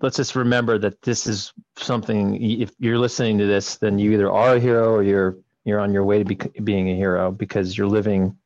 let's 0.00 0.16
just 0.16 0.36
remember 0.36 0.78
that 0.78 1.02
this 1.02 1.26
is 1.26 1.52
something. 1.76 2.42
If 2.42 2.72
you're 2.78 2.98
listening 2.98 3.38
to 3.38 3.46
this, 3.46 3.76
then 3.76 3.98
you 3.98 4.12
either 4.12 4.30
are 4.30 4.56
a 4.56 4.60
hero 4.60 4.94
or 4.94 5.02
you're 5.02 5.36
you're 5.64 5.80
on 5.80 5.92
your 5.92 6.04
way 6.04 6.22
to 6.22 6.24
be, 6.24 6.36
being 6.62 6.90
a 6.90 6.94
hero 6.94 7.30
because 7.30 7.76
you're 7.76 7.88
living 7.88 8.36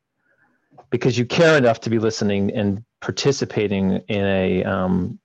because 0.91 1.17
you 1.17 1.25
care 1.25 1.57
enough 1.57 1.81
to 1.81 1.91
be 1.91 1.99
listening 1.99 2.51
and 2.53 2.85
participating 3.01 4.03
in 4.09 4.25
a 4.25 4.65
um, 4.65 5.19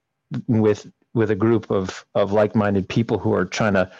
with 0.47 0.91
with 1.13 1.31
a 1.31 1.35
group 1.35 1.71
of 1.71 2.05
of 2.15 2.31
like-minded 2.31 2.87
people 2.87 3.17
who 3.17 3.33
are 3.33 3.45
trying 3.45 3.73
to 3.73 3.91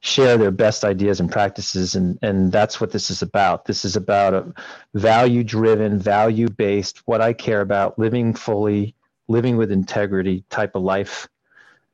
share 0.00 0.38
their 0.38 0.50
best 0.50 0.82
ideas 0.82 1.20
and 1.20 1.30
practices 1.30 1.94
and 1.94 2.18
and 2.22 2.50
that's 2.52 2.80
what 2.80 2.90
this 2.90 3.10
is 3.10 3.20
about 3.20 3.66
this 3.66 3.84
is 3.84 3.96
about 3.96 4.32
a 4.32 4.52
value 4.94 5.44
driven 5.44 5.98
value 5.98 6.48
based 6.48 7.02
what 7.06 7.20
i 7.20 7.34
care 7.34 7.60
about 7.60 7.98
living 7.98 8.32
fully 8.32 8.94
living 9.28 9.58
with 9.58 9.70
integrity 9.70 10.42
type 10.48 10.74
of 10.74 10.82
life 10.82 11.28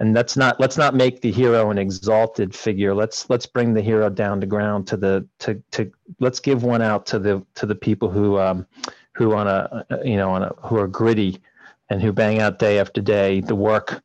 and 0.00 0.14
let's 0.14 0.36
not 0.36 0.60
let's 0.60 0.76
not 0.76 0.94
make 0.94 1.22
the 1.22 1.32
hero 1.32 1.70
an 1.70 1.78
exalted 1.78 2.54
figure. 2.54 2.94
Let's 2.94 3.30
let's 3.30 3.46
bring 3.46 3.72
the 3.72 3.80
hero 3.80 4.10
down 4.10 4.40
to 4.40 4.46
ground 4.46 4.86
to 4.88 4.96
the 4.96 5.26
to 5.40 5.62
to 5.72 5.90
let's 6.20 6.40
give 6.40 6.62
one 6.62 6.82
out 6.82 7.06
to 7.06 7.18
the 7.18 7.44
to 7.54 7.66
the 7.66 7.74
people 7.74 8.10
who 8.10 8.38
um 8.38 8.66
who 9.12 9.34
on 9.34 9.46
a 9.48 9.86
you 10.04 10.16
know 10.16 10.30
on 10.30 10.42
a 10.42 10.54
who 10.62 10.78
are 10.78 10.86
gritty 10.86 11.40
and 11.88 12.02
who 12.02 12.12
bang 12.12 12.40
out 12.40 12.58
day 12.58 12.78
after 12.78 13.00
day 13.00 13.40
the 13.40 13.54
work. 13.54 14.02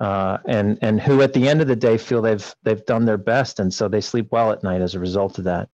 Uh, 0.00 0.38
and 0.46 0.78
and 0.80 1.00
who 1.00 1.22
at 1.22 1.32
the 1.32 1.48
end 1.48 1.60
of 1.60 1.66
the 1.66 1.74
day 1.74 1.98
feel 1.98 2.22
they've 2.22 2.54
they've 2.62 2.86
done 2.86 3.04
their 3.04 3.18
best. 3.18 3.58
And 3.58 3.74
so 3.74 3.88
they 3.88 4.00
sleep 4.00 4.28
well 4.30 4.52
at 4.52 4.62
night 4.62 4.80
as 4.80 4.94
a 4.94 5.00
result 5.00 5.38
of 5.38 5.44
that. 5.44 5.68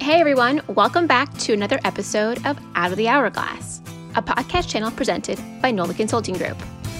Hey 0.00 0.20
everyone. 0.20 0.60
Welcome 0.68 1.06
back 1.06 1.32
to 1.38 1.52
another 1.52 1.78
episode 1.84 2.44
of 2.44 2.58
out 2.74 2.90
of 2.90 2.96
the 2.96 3.08
hourglass 3.08 3.80
a 4.16 4.22
podcast 4.22 4.68
channel 4.68 4.90
presented 4.90 5.38
by 5.60 5.70
nolan 5.70 5.94
consulting 5.94 6.34
group 6.36 6.56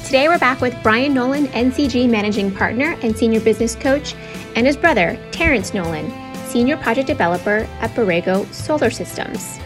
today 0.06 0.28
we're 0.28 0.38
back 0.38 0.60
with 0.60 0.74
brian 0.83 1.12
nolan 1.12 1.48
ncg 1.48 2.09
managing 2.09 2.55
partner 2.55 2.96
and 3.02 3.19
senior 3.19 3.41
business 3.41 3.74
coach 3.74 4.15
and 4.55 4.66
his 4.66 4.77
brother 4.77 5.18
terrence 5.32 5.74
nolan 5.74 6.10
senior 6.46 6.76
project 6.76 7.09
developer 7.09 7.68
at 7.80 7.90
borrego 7.90 8.51
solar 8.54 8.88
systems 8.88 9.59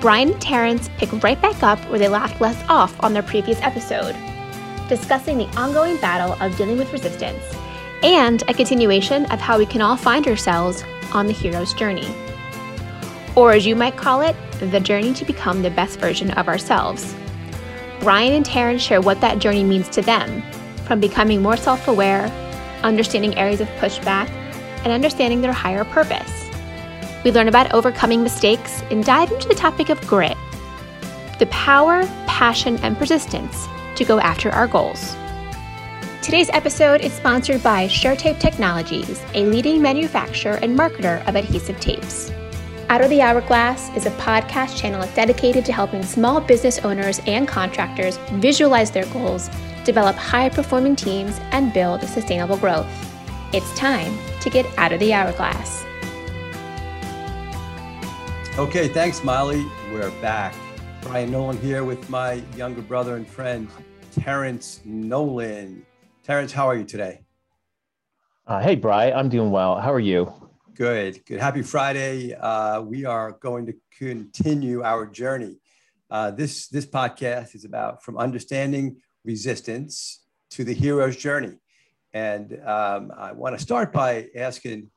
brian 0.00 0.30
and 0.30 0.40
terrence 0.40 0.88
pick 0.96 1.12
right 1.24 1.42
back 1.42 1.60
up 1.62 1.78
where 1.90 1.98
they 1.98 2.08
left 2.08 2.40
less 2.40 2.64
off 2.68 2.94
on 3.02 3.12
their 3.12 3.22
previous 3.22 3.60
episode 3.62 4.14
discussing 4.88 5.38
the 5.38 5.56
ongoing 5.56 5.96
battle 5.98 6.36
of 6.42 6.56
dealing 6.56 6.78
with 6.78 6.92
resistance, 6.92 7.42
and 8.02 8.42
a 8.48 8.54
continuation 8.54 9.24
of 9.26 9.40
how 9.40 9.58
we 9.58 9.66
can 9.66 9.80
all 9.80 9.96
find 9.96 10.26
ourselves 10.26 10.84
on 11.12 11.26
the 11.26 11.32
hero's 11.32 11.74
journey. 11.74 12.08
Or, 13.36 13.52
as 13.52 13.66
you 13.66 13.74
might 13.74 13.96
call 13.96 14.20
it, 14.20 14.36
the 14.60 14.80
journey 14.80 15.12
to 15.14 15.24
become 15.24 15.62
the 15.62 15.70
best 15.70 15.98
version 15.98 16.30
of 16.32 16.48
ourselves. 16.48 17.14
Brian 18.04 18.34
and 18.34 18.44
Terrence 18.44 18.82
share 18.82 19.00
what 19.00 19.22
that 19.22 19.38
journey 19.38 19.64
means 19.64 19.88
to 19.88 20.02
them, 20.02 20.42
from 20.84 21.00
becoming 21.00 21.40
more 21.40 21.56
self 21.56 21.88
aware, 21.88 22.26
understanding 22.82 23.34
areas 23.38 23.62
of 23.62 23.68
pushback, 23.80 24.28
and 24.84 24.92
understanding 24.92 25.40
their 25.40 25.54
higher 25.54 25.84
purpose. 25.84 26.50
We 27.24 27.32
learn 27.32 27.48
about 27.48 27.72
overcoming 27.72 28.22
mistakes 28.22 28.82
and 28.90 29.02
dive 29.02 29.32
into 29.32 29.48
the 29.48 29.54
topic 29.54 29.88
of 29.88 30.06
grit 30.06 30.36
the 31.38 31.46
power, 31.46 32.06
passion, 32.26 32.76
and 32.82 32.96
persistence 32.96 33.66
to 33.96 34.04
go 34.04 34.20
after 34.20 34.50
our 34.50 34.68
goals. 34.68 35.16
Today's 36.20 36.50
episode 36.52 37.00
is 37.00 37.12
sponsored 37.12 37.62
by 37.62 37.88
Shurtape 37.88 38.38
Technologies, 38.38 39.22
a 39.32 39.46
leading 39.46 39.80
manufacturer 39.80 40.56
and 40.56 40.78
marketer 40.78 41.26
of 41.26 41.36
adhesive 41.36 41.80
tapes. 41.80 42.30
Out 42.94 43.00
of 43.00 43.10
the 43.10 43.22
Hourglass 43.22 43.90
is 43.96 44.06
a 44.06 44.10
podcast 44.12 44.76
channel 44.76 45.04
dedicated 45.16 45.64
to 45.64 45.72
helping 45.72 46.04
small 46.04 46.40
business 46.40 46.78
owners 46.78 47.20
and 47.26 47.48
contractors 47.48 48.18
visualize 48.34 48.92
their 48.92 49.04
goals, 49.06 49.50
develop 49.82 50.14
high 50.14 50.48
performing 50.48 50.94
teams, 50.94 51.40
and 51.50 51.72
build 51.72 52.02
sustainable 52.02 52.56
growth. 52.56 52.86
It's 53.52 53.74
time 53.76 54.16
to 54.42 54.48
get 54.48 54.64
out 54.78 54.92
of 54.92 55.00
the 55.00 55.12
hourglass. 55.12 55.84
Okay, 58.56 58.86
thanks, 58.86 59.24
Molly. 59.24 59.66
We're 59.92 60.12
back. 60.20 60.54
Brian 61.00 61.32
Nolan 61.32 61.58
here 61.58 61.82
with 61.82 62.08
my 62.08 62.44
younger 62.56 62.82
brother 62.82 63.16
and 63.16 63.26
friend, 63.26 63.66
Terrence 64.12 64.82
Nolan. 64.84 65.84
Terrence, 66.22 66.52
how 66.52 66.68
are 66.68 66.76
you 66.76 66.84
today? 66.84 67.22
Uh, 68.46 68.60
hey, 68.60 68.76
Brian, 68.76 69.14
I'm 69.14 69.28
doing 69.28 69.50
well. 69.50 69.80
How 69.80 69.92
are 69.92 69.98
you? 69.98 70.43
Good, 70.74 71.24
good. 71.24 71.38
Happy 71.38 71.62
Friday. 71.62 72.34
Uh, 72.34 72.80
we 72.80 73.04
are 73.04 73.32
going 73.32 73.66
to 73.66 73.74
continue 73.96 74.82
our 74.82 75.06
journey. 75.06 75.58
Uh, 76.10 76.32
this, 76.32 76.66
this 76.66 76.84
podcast 76.84 77.54
is 77.54 77.64
about 77.64 78.02
from 78.02 78.18
understanding 78.18 78.96
resistance 79.24 80.24
to 80.50 80.64
the 80.64 80.74
hero's 80.74 81.16
journey. 81.16 81.58
And 82.12 82.60
um, 82.66 83.12
I 83.16 83.32
want 83.32 83.56
to 83.56 83.62
start 83.62 83.92
by 83.92 84.26
asking 84.34 84.90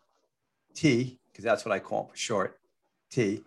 T, 0.75 1.19
because 1.31 1.45
that's 1.45 1.63
what 1.63 1.71
I 1.71 1.79
call 1.79 2.01
him 2.01 2.07
for 2.09 2.17
short, 2.17 2.59
T 3.11 3.43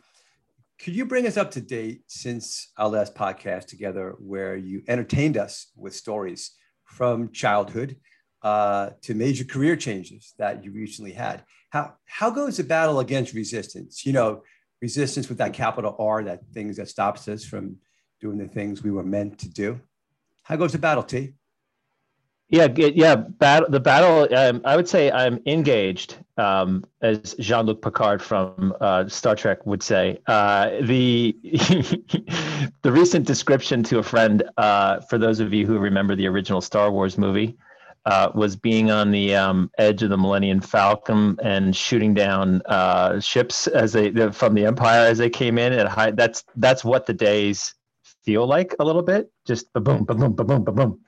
could 0.83 0.97
you 0.97 1.05
bring 1.05 1.27
us 1.27 1.37
up 1.37 1.51
to 1.51 1.61
date 1.61 2.03
since 2.07 2.73
our 2.79 2.89
last 2.89 3.15
podcast 3.15 3.67
together, 3.67 4.17
where 4.19 4.57
you 4.57 4.83
entertained 4.89 5.37
us 5.37 5.67
with 5.77 5.95
stories 5.95 6.53
from 6.85 7.31
childhood 7.33 7.97
uh, 8.43 8.91
to 9.03 9.15
major 9.15 9.45
career 9.45 9.77
changes 9.77 10.35
that 10.39 10.65
you 10.65 10.73
recently 10.73 11.13
had? 11.13 11.45
How, 11.71 11.95
how 12.05 12.31
goes 12.31 12.57
the 12.57 12.65
battle 12.65 13.01
against 13.01 13.35
resistance? 13.35 14.05
You 14.05 14.13
know, 14.13 14.43
resistance 14.81 15.29
with 15.29 15.39
that 15.39 15.53
capital 15.53 15.97
R, 15.99 16.25
that 16.25 16.41
things 16.53 16.77
that 16.77 16.89
stops 16.89 17.29
us 17.29 17.45
from 17.45 17.77
doing 18.21 18.39
the 18.39 18.49
things 18.49 18.83
we 18.83 18.91
were 18.91 19.05
meant 19.05 19.39
to 19.41 19.49
do. 19.49 19.81
How 20.43 20.57
goes 20.57 20.73
the 20.73 20.79
battle, 20.79 21.03
T? 21.03 21.35
Yeah, 22.51 22.67
yeah. 22.77 23.15
Battle, 23.15 23.71
the 23.71 23.79
battle. 23.79 24.27
Um, 24.37 24.61
I 24.65 24.75
would 24.75 24.89
say 24.89 25.09
I'm 25.13 25.41
engaged, 25.47 26.17
um, 26.37 26.85
as 27.01 27.35
Jean-Luc 27.39 27.81
Picard 27.81 28.21
from 28.21 28.75
uh, 28.81 29.07
Star 29.07 29.37
Trek 29.37 29.65
would 29.67 29.85
say. 29.85 30.19
Uh, 30.27 30.71
the 30.83 31.37
the 32.83 32.91
recent 32.91 33.25
description 33.25 33.85
to 33.85 33.99
a 33.99 34.03
friend, 34.03 34.43
uh, 34.57 34.99
for 35.03 35.17
those 35.17 35.39
of 35.39 35.53
you 35.53 35.65
who 35.65 35.79
remember 35.79 36.17
the 36.17 36.27
original 36.27 36.61
Star 36.61 36.91
Wars 36.91 37.17
movie, 37.17 37.57
uh, 38.07 38.31
was 38.35 38.57
being 38.57 38.91
on 38.91 39.11
the 39.11 39.35
um, 39.35 39.71
edge 39.79 40.03
of 40.03 40.11
the 40.11 40.17
Millennium 40.17 40.61
Falcon 40.61 41.37
and 41.43 41.77
shooting 41.77 42.15
down 42.15 42.63
uh, 42.67 43.21
ships 43.21 43.67
as 43.67 43.93
they 43.93 44.11
from 44.33 44.55
the 44.55 44.67
Empire 44.67 45.07
as 45.07 45.19
they 45.19 45.31
came 45.31 45.59
in 45.59 45.73
at 45.73 45.89
high. 45.89 46.11
That's 46.11 46.45
that's 46.57 46.85
what 46.85 47.07
the 47.07 47.15
days 47.15 47.75
feel 48.25 48.47
like 48.47 48.75
a 48.81 48.85
little 48.85 49.03
bit. 49.03 49.31
Just 49.47 49.73
boom, 49.75 50.05
boom, 50.05 50.19
boom, 50.19 50.33
boom, 50.35 50.65
boom, 50.65 50.75
boom 50.75 51.01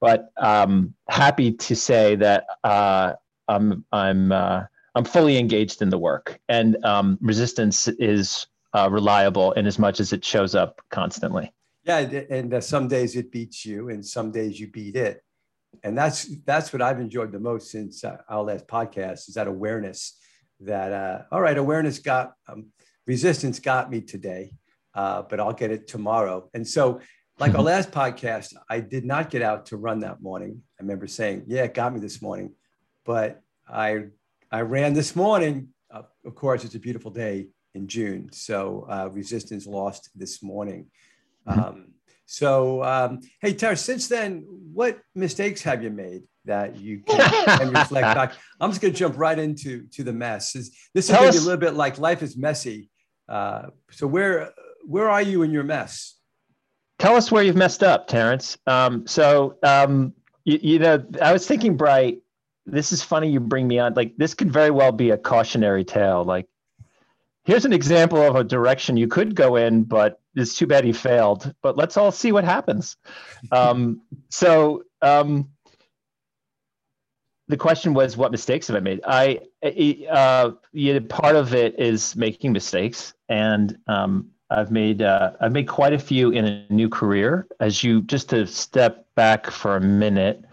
but 0.00 0.30
um, 0.36 0.94
happy 1.08 1.52
to 1.52 1.74
say 1.74 2.14
that 2.16 2.46
uh, 2.64 3.14
I'm 3.48 3.84
I'm 3.92 4.32
uh, 4.32 4.64
I'm 4.94 5.04
fully 5.04 5.38
engaged 5.38 5.82
in 5.82 5.90
the 5.90 5.98
work, 5.98 6.38
and 6.48 6.82
um, 6.84 7.18
resistance 7.20 7.88
is 7.88 8.46
uh, 8.74 8.88
reliable 8.90 9.52
in 9.52 9.66
as 9.66 9.78
much 9.78 10.00
as 10.00 10.12
it 10.12 10.24
shows 10.24 10.54
up 10.54 10.80
constantly. 10.90 11.52
Yeah, 11.84 11.98
and 11.98 12.52
uh, 12.54 12.60
some 12.60 12.88
days 12.88 13.16
it 13.16 13.32
beats 13.32 13.64
you, 13.64 13.88
and 13.88 14.04
some 14.04 14.30
days 14.30 14.60
you 14.60 14.68
beat 14.68 14.96
it, 14.96 15.24
and 15.82 15.96
that's 15.96 16.28
that's 16.44 16.72
what 16.72 16.82
I've 16.82 17.00
enjoyed 17.00 17.32
the 17.32 17.40
most 17.40 17.70
since 17.70 18.04
uh, 18.04 18.18
our 18.28 18.42
last 18.42 18.66
podcast 18.66 19.28
is 19.28 19.34
that 19.34 19.46
awareness 19.46 20.18
that 20.60 20.92
uh, 20.92 21.22
all 21.30 21.40
right, 21.40 21.56
awareness 21.56 21.98
got 21.98 22.32
um, 22.48 22.66
resistance 23.06 23.58
got 23.58 23.90
me 23.90 24.00
today, 24.00 24.52
but 24.94 25.38
I'll 25.40 25.52
get 25.52 25.70
it 25.70 25.86
tomorrow, 25.86 26.48
and 26.54 26.66
so 26.66 27.00
like 27.38 27.52
our 27.52 27.58
mm-hmm. 27.58 27.66
last 27.66 27.92
podcast, 27.92 28.54
I 28.68 28.80
did 28.80 29.04
not 29.04 29.30
get 29.30 29.42
out 29.42 29.66
to 29.66 29.76
run 29.76 30.00
that 30.00 30.20
morning. 30.20 30.62
I 30.78 30.82
remember 30.82 31.06
saying, 31.06 31.44
"Yeah, 31.46 31.64
it 31.64 31.74
got 31.74 31.94
me 31.94 32.00
this 32.00 32.20
morning," 32.20 32.54
but 33.04 33.40
I 33.68 34.06
I 34.50 34.62
ran 34.62 34.92
this 34.92 35.14
morning. 35.14 35.68
Uh, 35.90 36.02
of 36.24 36.34
course, 36.34 36.64
it's 36.64 36.74
a 36.74 36.80
beautiful 36.80 37.12
day 37.12 37.48
in 37.74 37.86
June, 37.86 38.30
so 38.32 38.86
uh, 38.90 39.08
resistance 39.12 39.66
lost 39.66 40.10
this 40.16 40.42
morning. 40.42 40.86
Mm-hmm. 41.48 41.60
Um, 41.60 41.86
so, 42.30 42.84
um, 42.84 43.20
hey, 43.40 43.54
Tara, 43.54 43.76
since 43.76 44.06
then, 44.06 44.44
what 44.72 44.98
mistakes 45.14 45.62
have 45.62 45.82
you 45.82 45.90
made 45.90 46.22
that 46.44 46.76
you 46.76 47.00
can, 47.00 47.72
reflect 47.72 48.14
back? 48.14 48.34
I'm 48.60 48.70
just 48.70 48.80
going 48.80 48.92
to 48.94 48.98
jump 48.98 49.18
right 49.18 49.38
into 49.38 49.86
to 49.88 50.04
the 50.04 50.12
mess. 50.12 50.52
This, 50.52 50.70
this 50.94 51.08
is 51.08 51.16
going 51.16 51.32
to 51.32 51.38
be 51.38 51.38
a 51.38 51.46
little 51.46 51.60
bit 51.60 51.74
like 51.74 51.98
life 51.98 52.22
is 52.22 52.36
messy. 52.36 52.90
Uh, 53.28 53.70
so, 53.90 54.06
where 54.06 54.52
where 54.86 55.10
are 55.10 55.22
you 55.22 55.42
in 55.42 55.50
your 55.50 55.64
mess? 55.64 56.18
tell 56.98 57.16
us 57.16 57.30
where 57.30 57.42
you've 57.42 57.56
messed 57.56 57.82
up, 57.82 58.06
Terrence. 58.08 58.58
Um, 58.66 59.06
so, 59.06 59.56
um, 59.62 60.12
you, 60.44 60.58
you, 60.62 60.78
know, 60.78 61.04
I 61.22 61.32
was 61.32 61.46
thinking, 61.46 61.76
Bright, 61.76 62.18
this 62.66 62.92
is 62.92 63.02
funny 63.02 63.30
you 63.30 63.40
bring 63.40 63.66
me 63.66 63.78
on. 63.78 63.94
Like, 63.94 64.16
this 64.16 64.34
could 64.34 64.52
very 64.52 64.70
well 64.70 64.92
be 64.92 65.10
a 65.10 65.18
cautionary 65.18 65.84
tale. 65.84 66.24
Like, 66.24 66.46
here's 67.48 67.64
an 67.64 67.72
example 67.72 68.20
of 68.20 68.36
a 68.36 68.44
direction 68.44 68.98
you 68.98 69.08
could 69.08 69.34
go 69.34 69.56
in, 69.56 69.82
but 69.82 70.20
it's 70.34 70.54
too 70.54 70.66
bad 70.66 70.84
he 70.84 70.92
failed. 70.92 71.54
But 71.62 71.78
let's 71.78 71.96
all 71.96 72.12
see 72.12 72.30
what 72.30 72.44
happens. 72.44 72.98
Um, 73.50 74.02
so, 74.28 74.84
um, 75.00 75.48
the 77.48 77.56
question 77.56 77.94
was, 77.94 78.18
what 78.18 78.32
mistakes 78.32 78.66
have 78.66 78.76
I 78.76 78.80
made? 78.80 79.00
I, 79.06 79.40
uh, 80.10 80.50
know, 80.74 81.00
part 81.00 81.36
of 81.36 81.54
it 81.54 81.80
is 81.80 82.14
making 82.14 82.52
mistakes, 82.52 83.14
and 83.30 83.78
um, 83.86 84.28
I've 84.50 84.70
made 84.70 85.00
uh, 85.00 85.30
I've 85.40 85.52
made 85.52 85.66
quite 85.66 85.94
a 85.94 85.98
few 85.98 86.28
in 86.28 86.44
a 86.44 86.66
new 86.68 86.90
career. 86.90 87.46
As 87.60 87.82
you 87.82 88.02
just 88.02 88.28
to 88.28 88.46
step 88.46 89.06
back 89.14 89.50
for 89.50 89.76
a 89.76 89.80
minute, 89.80 90.44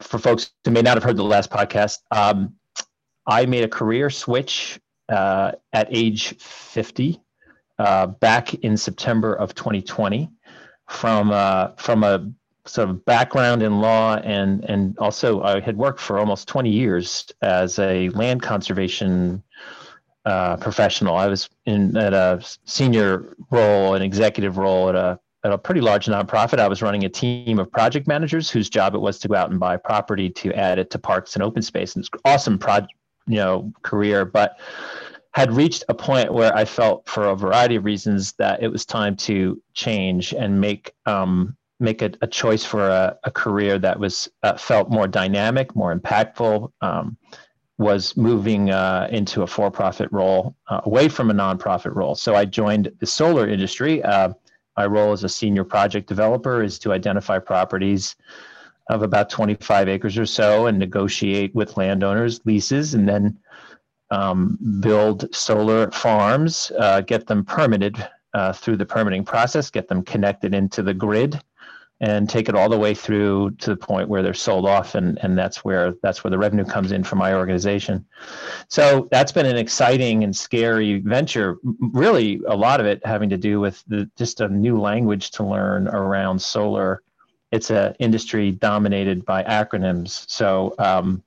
for 0.00 0.18
folks 0.18 0.50
who 0.66 0.70
may 0.72 0.82
not 0.82 0.98
have 0.98 1.02
heard 1.02 1.16
the 1.16 1.24
last 1.24 1.50
podcast, 1.50 2.00
um, 2.10 2.54
I 3.26 3.46
made 3.46 3.64
a 3.64 3.68
career 3.68 4.10
switch 4.10 4.78
uh, 5.12 5.52
at 5.72 5.88
age 5.90 6.36
50 6.38 7.20
uh, 7.78 8.06
back 8.06 8.54
in 8.54 8.76
September 8.76 9.34
of 9.34 9.54
2020 9.54 10.30
from 10.88 11.30
uh, 11.30 11.68
from 11.76 12.04
a 12.04 12.30
sort 12.64 12.88
of 12.88 13.04
background 13.04 13.62
in 13.62 13.80
law 13.80 14.16
and 14.16 14.64
and 14.64 14.96
also 14.98 15.42
I 15.42 15.60
had 15.60 15.76
worked 15.76 16.00
for 16.00 16.18
almost 16.18 16.48
20 16.48 16.70
years 16.70 17.26
as 17.42 17.78
a 17.78 18.08
land 18.10 18.42
conservation 18.42 19.42
uh, 20.24 20.56
professional. 20.56 21.16
I 21.16 21.26
was 21.26 21.48
in 21.66 21.96
at 21.96 22.14
a 22.14 22.40
senior 22.64 23.34
role, 23.50 23.94
an 23.94 24.02
executive 24.02 24.56
role 24.58 24.88
at 24.88 24.94
a 24.94 25.18
at 25.44 25.52
a 25.52 25.58
pretty 25.58 25.80
large 25.80 26.06
nonprofit. 26.06 26.60
I 26.60 26.68
was 26.68 26.82
running 26.82 27.04
a 27.04 27.08
team 27.08 27.58
of 27.58 27.70
project 27.72 28.06
managers 28.06 28.48
whose 28.48 28.70
job 28.70 28.94
it 28.94 29.00
was 29.00 29.18
to 29.20 29.28
go 29.28 29.34
out 29.34 29.50
and 29.50 29.58
buy 29.58 29.76
property 29.76 30.30
to 30.30 30.52
add 30.52 30.78
it 30.78 30.90
to 30.90 30.98
parks 31.00 31.34
and 31.34 31.42
open 31.42 31.62
space. 31.62 31.96
And 31.96 32.04
it's 32.04 32.10
awesome 32.24 32.58
project, 32.58 32.92
you 33.26 33.36
know, 33.36 33.72
career, 33.82 34.24
but 34.24 34.60
had 35.34 35.52
reached 35.52 35.84
a 35.88 35.94
point 35.94 36.32
where 36.32 36.54
I 36.54 36.64
felt, 36.64 37.08
for 37.08 37.24
a 37.24 37.36
variety 37.36 37.76
of 37.76 37.84
reasons, 37.84 38.32
that 38.34 38.62
it 38.62 38.68
was 38.68 38.84
time 38.84 39.16
to 39.16 39.60
change 39.72 40.32
and 40.32 40.60
make 40.60 40.92
um, 41.06 41.56
make 41.80 42.02
a, 42.02 42.12
a, 42.20 42.26
choice 42.28 42.64
for 42.64 42.88
a, 42.88 43.18
a 43.24 43.30
career 43.30 43.76
that 43.76 43.98
was 43.98 44.30
uh, 44.44 44.56
felt 44.56 44.88
more 44.88 45.08
dynamic, 45.08 45.74
more 45.74 45.94
impactful. 45.94 46.70
Um, 46.80 47.16
was 47.78 48.16
moving 48.16 48.70
uh, 48.70 49.08
into 49.10 49.42
a 49.42 49.46
for-profit 49.46 50.08
role 50.12 50.54
uh, 50.68 50.82
away 50.84 51.08
from 51.08 51.30
a 51.30 51.34
nonprofit 51.34 51.92
role. 51.96 52.14
So 52.14 52.34
I 52.36 52.44
joined 52.44 52.92
the 53.00 53.06
solar 53.06 53.48
industry. 53.48 54.02
Uh, 54.04 54.34
my 54.76 54.86
role 54.86 55.12
as 55.12 55.24
a 55.24 55.28
senior 55.28 55.64
project 55.64 56.06
developer 56.06 56.62
is 56.62 56.78
to 56.80 56.92
identify 56.92 57.38
properties 57.40 58.14
of 58.88 59.02
about 59.02 59.30
25 59.30 59.88
acres 59.88 60.16
or 60.16 60.26
so 60.26 60.66
and 60.66 60.78
negotiate 60.78 61.54
with 61.54 61.76
landowners 61.76 62.40
leases 62.44 62.94
and 62.94 63.08
then 63.08 63.36
um, 64.12 64.58
build 64.80 65.34
solar 65.34 65.90
farms, 65.90 66.70
uh, 66.78 67.00
get 67.00 67.26
them 67.26 67.44
permitted 67.44 68.06
uh, 68.34 68.52
through 68.52 68.76
the 68.76 68.84
permitting 68.84 69.24
process, 69.24 69.70
get 69.70 69.88
them 69.88 70.02
connected 70.02 70.54
into 70.54 70.82
the 70.82 70.92
grid, 70.92 71.40
and 72.00 72.28
take 72.28 72.48
it 72.48 72.54
all 72.54 72.68
the 72.68 72.78
way 72.78 72.94
through 72.94 73.52
to 73.52 73.70
the 73.70 73.76
point 73.76 74.08
where 74.08 74.22
they're 74.22 74.34
sold 74.34 74.66
off, 74.66 74.94
and 74.94 75.18
and 75.22 75.38
that's 75.38 75.64
where 75.64 75.94
that's 76.02 76.22
where 76.22 76.30
the 76.30 76.36
revenue 76.36 76.64
comes 76.64 76.92
in 76.92 77.02
for 77.02 77.16
my 77.16 77.32
organization. 77.32 78.04
So 78.68 79.08
that's 79.10 79.32
been 79.32 79.46
an 79.46 79.56
exciting 79.56 80.24
and 80.24 80.36
scary 80.36 81.00
venture. 81.00 81.56
Really, 81.62 82.42
a 82.46 82.56
lot 82.56 82.80
of 82.80 82.86
it 82.86 83.04
having 83.06 83.30
to 83.30 83.38
do 83.38 83.60
with 83.60 83.82
the, 83.86 84.10
just 84.18 84.40
a 84.42 84.48
new 84.48 84.78
language 84.78 85.30
to 85.32 85.44
learn 85.44 85.88
around 85.88 86.38
solar. 86.42 87.02
It's 87.50 87.70
an 87.70 87.94
industry 87.98 88.50
dominated 88.50 89.24
by 89.24 89.42
acronyms, 89.44 90.28
so. 90.28 90.74
Um, 90.78 91.22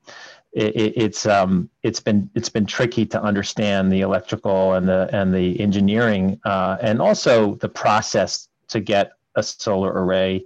it, 0.56 0.94
it's 0.96 1.26
um, 1.26 1.70
it's 1.84 2.00
been 2.00 2.30
it's 2.34 2.50
been 2.50 2.66
tricky 2.66 3.06
to 3.08 3.22
understand 3.22 3.92
the 3.92 4.02
electrical 4.02 4.74
and 4.74 4.88
the 4.88 5.10
and 5.12 5.34
the 5.34 5.60
engineering 5.60 6.40
uh, 6.46 6.78
and 6.82 7.02
also 7.02 7.56
the 7.56 7.70
process 7.70 8.48
to 8.70 8.80
get 8.80 9.12
a 9.36 9.44
solar 9.44 9.92
array 9.92 10.46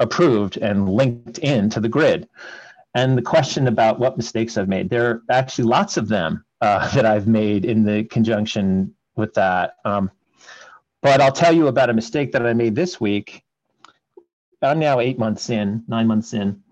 approved 0.00 0.56
and 0.58 0.88
linked 0.88 1.38
in 1.38 1.70
to 1.70 1.80
the 1.80 1.88
grid. 1.88 2.28
And 2.94 3.16
the 3.16 3.22
question 3.22 3.68
about 3.68 3.98
what 3.98 4.16
mistakes 4.16 4.56
I've 4.56 4.68
made, 4.68 4.90
there 4.90 5.10
are 5.10 5.22
actually 5.30 5.64
lots 5.64 5.96
of 5.96 6.08
them 6.08 6.44
uh, 6.60 6.90
that 6.94 7.06
I've 7.06 7.28
made 7.28 7.64
in 7.64 7.84
the 7.84 8.04
conjunction 8.04 8.94
with 9.14 9.32
that. 9.34 9.76
Um, 9.84 10.10
but 11.02 11.20
I'll 11.20 11.32
tell 11.32 11.52
you 11.52 11.68
about 11.68 11.88
a 11.88 11.94
mistake 11.94 12.32
that 12.32 12.44
I 12.44 12.52
made 12.52 12.74
this 12.74 13.00
week. 13.00 13.44
I'm 14.60 14.78
now 14.78 14.98
eight 14.98 15.18
months 15.18 15.50
in, 15.50 15.84
nine 15.86 16.06
months 16.06 16.32
in, 16.32 16.62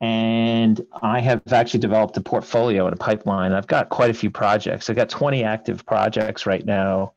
and 0.00 0.80
I 1.02 1.20
have 1.20 1.42
actually 1.52 1.80
developed 1.80 2.16
a 2.16 2.22
portfolio 2.22 2.86
and 2.86 2.94
a 2.94 2.96
pipeline. 2.96 3.52
I've 3.52 3.66
got 3.66 3.90
quite 3.90 4.10
a 4.10 4.14
few 4.14 4.30
projects. 4.30 4.88
I've 4.88 4.96
got 4.96 5.10
20 5.10 5.44
active 5.44 5.84
projects 5.84 6.46
right 6.46 6.64
now, 6.64 7.12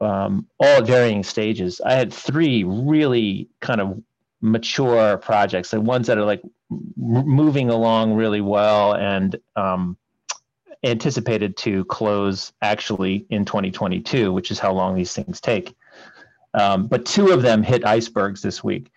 um, 0.00 0.46
all 0.58 0.66
at 0.68 0.86
varying 0.86 1.22
stages. 1.22 1.80
I 1.80 1.94
had 1.94 2.12
three 2.12 2.64
really 2.64 3.48
kind 3.60 3.80
of 3.80 4.02
mature 4.42 5.16
projects, 5.16 5.70
the 5.70 5.80
ones 5.80 6.06
that 6.08 6.18
are 6.18 6.24
like 6.24 6.42
moving 6.96 7.70
along 7.70 8.14
really 8.14 8.42
well 8.42 8.94
and 8.94 9.36
um, 9.56 9.96
anticipated 10.84 11.56
to 11.56 11.84
close 11.86 12.52
actually 12.60 13.26
in 13.30 13.46
2022, 13.46 14.30
which 14.32 14.50
is 14.50 14.58
how 14.58 14.72
long 14.72 14.94
these 14.94 15.14
things 15.14 15.40
take. 15.40 15.74
Um, 16.52 16.86
but 16.86 17.06
two 17.06 17.28
of 17.30 17.42
them 17.42 17.62
hit 17.62 17.84
icebergs 17.84 18.42
this 18.42 18.62
week. 18.62 18.90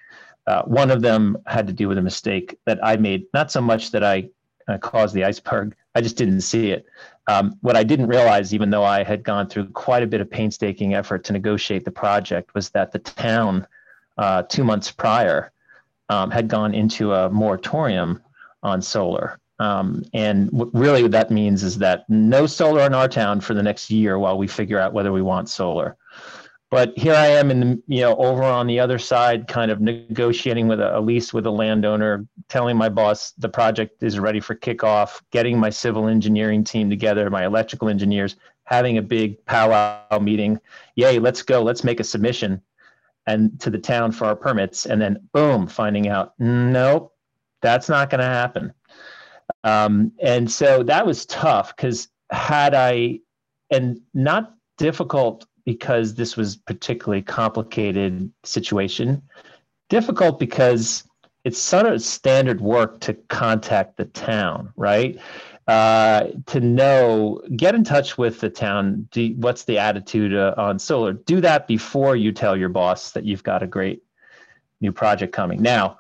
Uh, 0.46 0.64
one 0.64 0.92
of 0.92 1.02
them 1.02 1.38
had 1.46 1.68
to 1.68 1.74
do 1.74 1.88
with 1.88 1.98
a 1.98 2.02
mistake 2.02 2.58
that 2.66 2.80
I 2.84 2.98
made, 2.98 3.26
not 3.34 3.52
so 3.52 3.62
much 3.62 3.92
that 3.92 4.04
I 4.04 4.30
uh, 4.68 4.78
caused 4.78 5.14
the 5.14 5.24
iceberg, 5.24 5.76
I 5.96 6.02
just 6.02 6.18
didn't 6.18 6.42
see 6.42 6.72
it. 6.72 6.86
Um, 7.28 7.58
what 7.62 7.78
I 7.78 7.84
didn't 7.84 8.08
realize, 8.08 8.54
even 8.54 8.70
though 8.70 8.84
I 8.84 9.04
had 9.04 9.24
gone 9.24 9.48
through 9.48 9.70
quite 9.70 10.04
a 10.04 10.08
bit 10.08 10.20
of 10.22 10.30
painstaking 10.30 10.94
effort 10.94 11.24
to 11.26 11.34
negotiate 11.34 11.86
the 11.86 11.92
project, 11.92 12.54
was 12.54 12.70
that 12.72 12.92
the 12.92 13.00
town 13.00 13.66
uh, 14.18 14.44
two 14.44 14.64
months 14.64 14.92
prior 14.92 15.52
um, 16.10 16.30
had 16.32 16.48
gone 16.48 16.74
into 16.74 17.14
a 17.14 17.30
moratorium 17.30 18.22
on 18.62 18.82
solar. 18.82 19.40
Um, 19.60 20.04
and 20.14 20.50
really 20.74 21.04
what 21.04 21.12
that 21.12 21.32
means 21.32 21.64
is 21.64 21.78
that 21.78 22.10
no 22.10 22.46
solar 22.46 22.82
in 22.82 22.94
our 22.94 23.08
town 23.08 23.40
for 23.40 23.54
the 23.54 23.64
next 23.64 23.90
year 23.90 24.20
while 24.20 24.38
we 24.38 24.48
figure 24.48 24.80
out 24.80 24.94
whether 24.94 25.12
we 25.12 25.22
want 25.22 25.48
solar. 25.48 25.96
But 26.74 26.98
here 26.98 27.14
I 27.14 27.28
am 27.28 27.52
in 27.52 27.60
the, 27.60 27.84
you 27.86 28.02
know, 28.02 28.16
over 28.16 28.42
on 28.42 28.66
the 28.66 28.80
other 28.80 28.98
side, 28.98 29.48
kind 29.48 29.70
of 29.70 29.80
negotiating 29.80 30.68
with 30.68 30.80
a, 30.80 30.98
a 30.98 31.00
lease 31.00 31.32
with 31.32 31.46
a 31.46 31.52
landowner, 31.52 32.26
telling 32.50 32.76
my 32.78 32.90
boss 32.90 33.32
the 33.38 33.48
project 33.48 34.02
is 34.02 34.18
ready 34.18 34.40
for 34.40 34.56
kickoff, 34.56 35.22
getting 35.30 35.60
my 35.60 35.70
civil 35.70 36.08
engineering 36.08 36.64
team 36.64 36.90
together, 36.90 37.30
my 37.30 37.46
electrical 37.46 37.90
engineers, 37.90 38.38
having 38.64 38.98
a 38.98 39.04
big 39.04 39.46
powwow 39.46 40.18
meeting. 40.20 40.60
Yay, 40.96 41.20
let's 41.20 41.44
go, 41.44 41.62
let's 41.62 41.84
make 41.84 42.00
a 42.00 42.04
submission 42.04 42.60
and 43.28 43.60
to 43.60 43.70
the 43.70 43.78
town 43.78 44.12
for 44.12 44.26
our 44.26 44.36
permits 44.36 44.88
and 44.88 45.00
then 45.00 45.30
boom 45.32 45.66
finding 45.68 46.10
out 46.10 46.34
nope 46.40 47.14
that's 47.62 47.88
not 47.88 48.10
going 48.10 48.20
to 48.20 48.26
happen 48.26 48.74
um, 49.64 50.12
and 50.22 50.52
so 50.52 50.84
that 50.84 51.06
was 51.06 51.26
tough 51.28 51.74
because 51.74 52.10
had 52.32 52.74
i 52.76 53.18
and 53.72 54.02
not 54.14 54.56
difficult 54.78 55.46
because 55.66 56.16
this 56.16 56.36
was 56.36 56.56
particularly 56.56 57.22
complicated 57.22 58.32
situation 58.44 59.22
difficult 59.90 60.40
because 60.40 61.04
it's 61.44 61.60
sort 61.60 61.86
of 61.86 62.02
standard 62.02 62.62
work 62.62 63.00
to 63.02 63.14
contact 63.14 63.98
the 63.98 64.06
town 64.06 64.72
right 64.76 65.20
uh, 65.68 66.28
to 66.46 66.60
know, 66.60 67.42
get 67.56 67.74
in 67.74 67.84
touch 67.84 68.18
with 68.18 68.42
the 68.42 68.50
town. 68.50 69.08
Do, 69.12 69.34
what's 69.38 69.64
the 69.64 69.78
attitude 69.78 70.34
uh, 70.34 70.54
on 70.58 70.78
solar? 70.78 71.14
Do 71.14 71.40
that 71.42 71.68
before 71.68 72.16
you 72.16 72.32
tell 72.32 72.58
your 72.58 72.70
boss 72.70 73.12
that 73.12 73.24
you've 73.24 73.44
got 73.44 73.64
a 73.64 73.68
great 73.68 74.04
new 74.82 74.92
project 74.92 75.34
coming. 75.34 75.62
Now, 75.62 76.00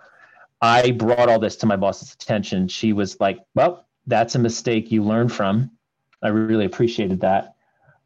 I 0.61 0.91
brought 0.91 1.29
all 1.29 1.39
this 1.39 1.55
to 1.57 1.65
my 1.65 1.77
boss's 1.77 2.13
attention. 2.13 2.67
She 2.67 2.93
was 2.93 3.19
like, 3.19 3.39
"Well, 3.55 3.85
that's 4.05 4.35
a 4.35 4.39
mistake 4.39 4.91
you 4.91 5.03
learn 5.03 5.29
from." 5.29 5.71
I 6.21 6.29
really 6.29 6.65
appreciated 6.65 7.21
that. 7.21 7.55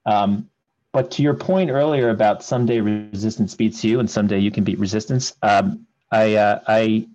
Um, 0.06 0.50
but 0.98 1.12
to 1.12 1.22
your 1.22 1.36
point 1.36 1.70
earlier 1.70 2.10
about 2.10 2.42
someday 2.44 2.80
resistance 2.80 3.54
beats 3.54 3.84
you, 3.84 4.00
and 4.00 4.10
someday 4.10 4.40
you 4.40 4.50
can 4.50 4.64
beat 4.64 4.80
resistance. 4.80 5.36
Um, 5.44 5.86
I 6.12 6.34
uh, 6.34 6.60
I 6.68 7.08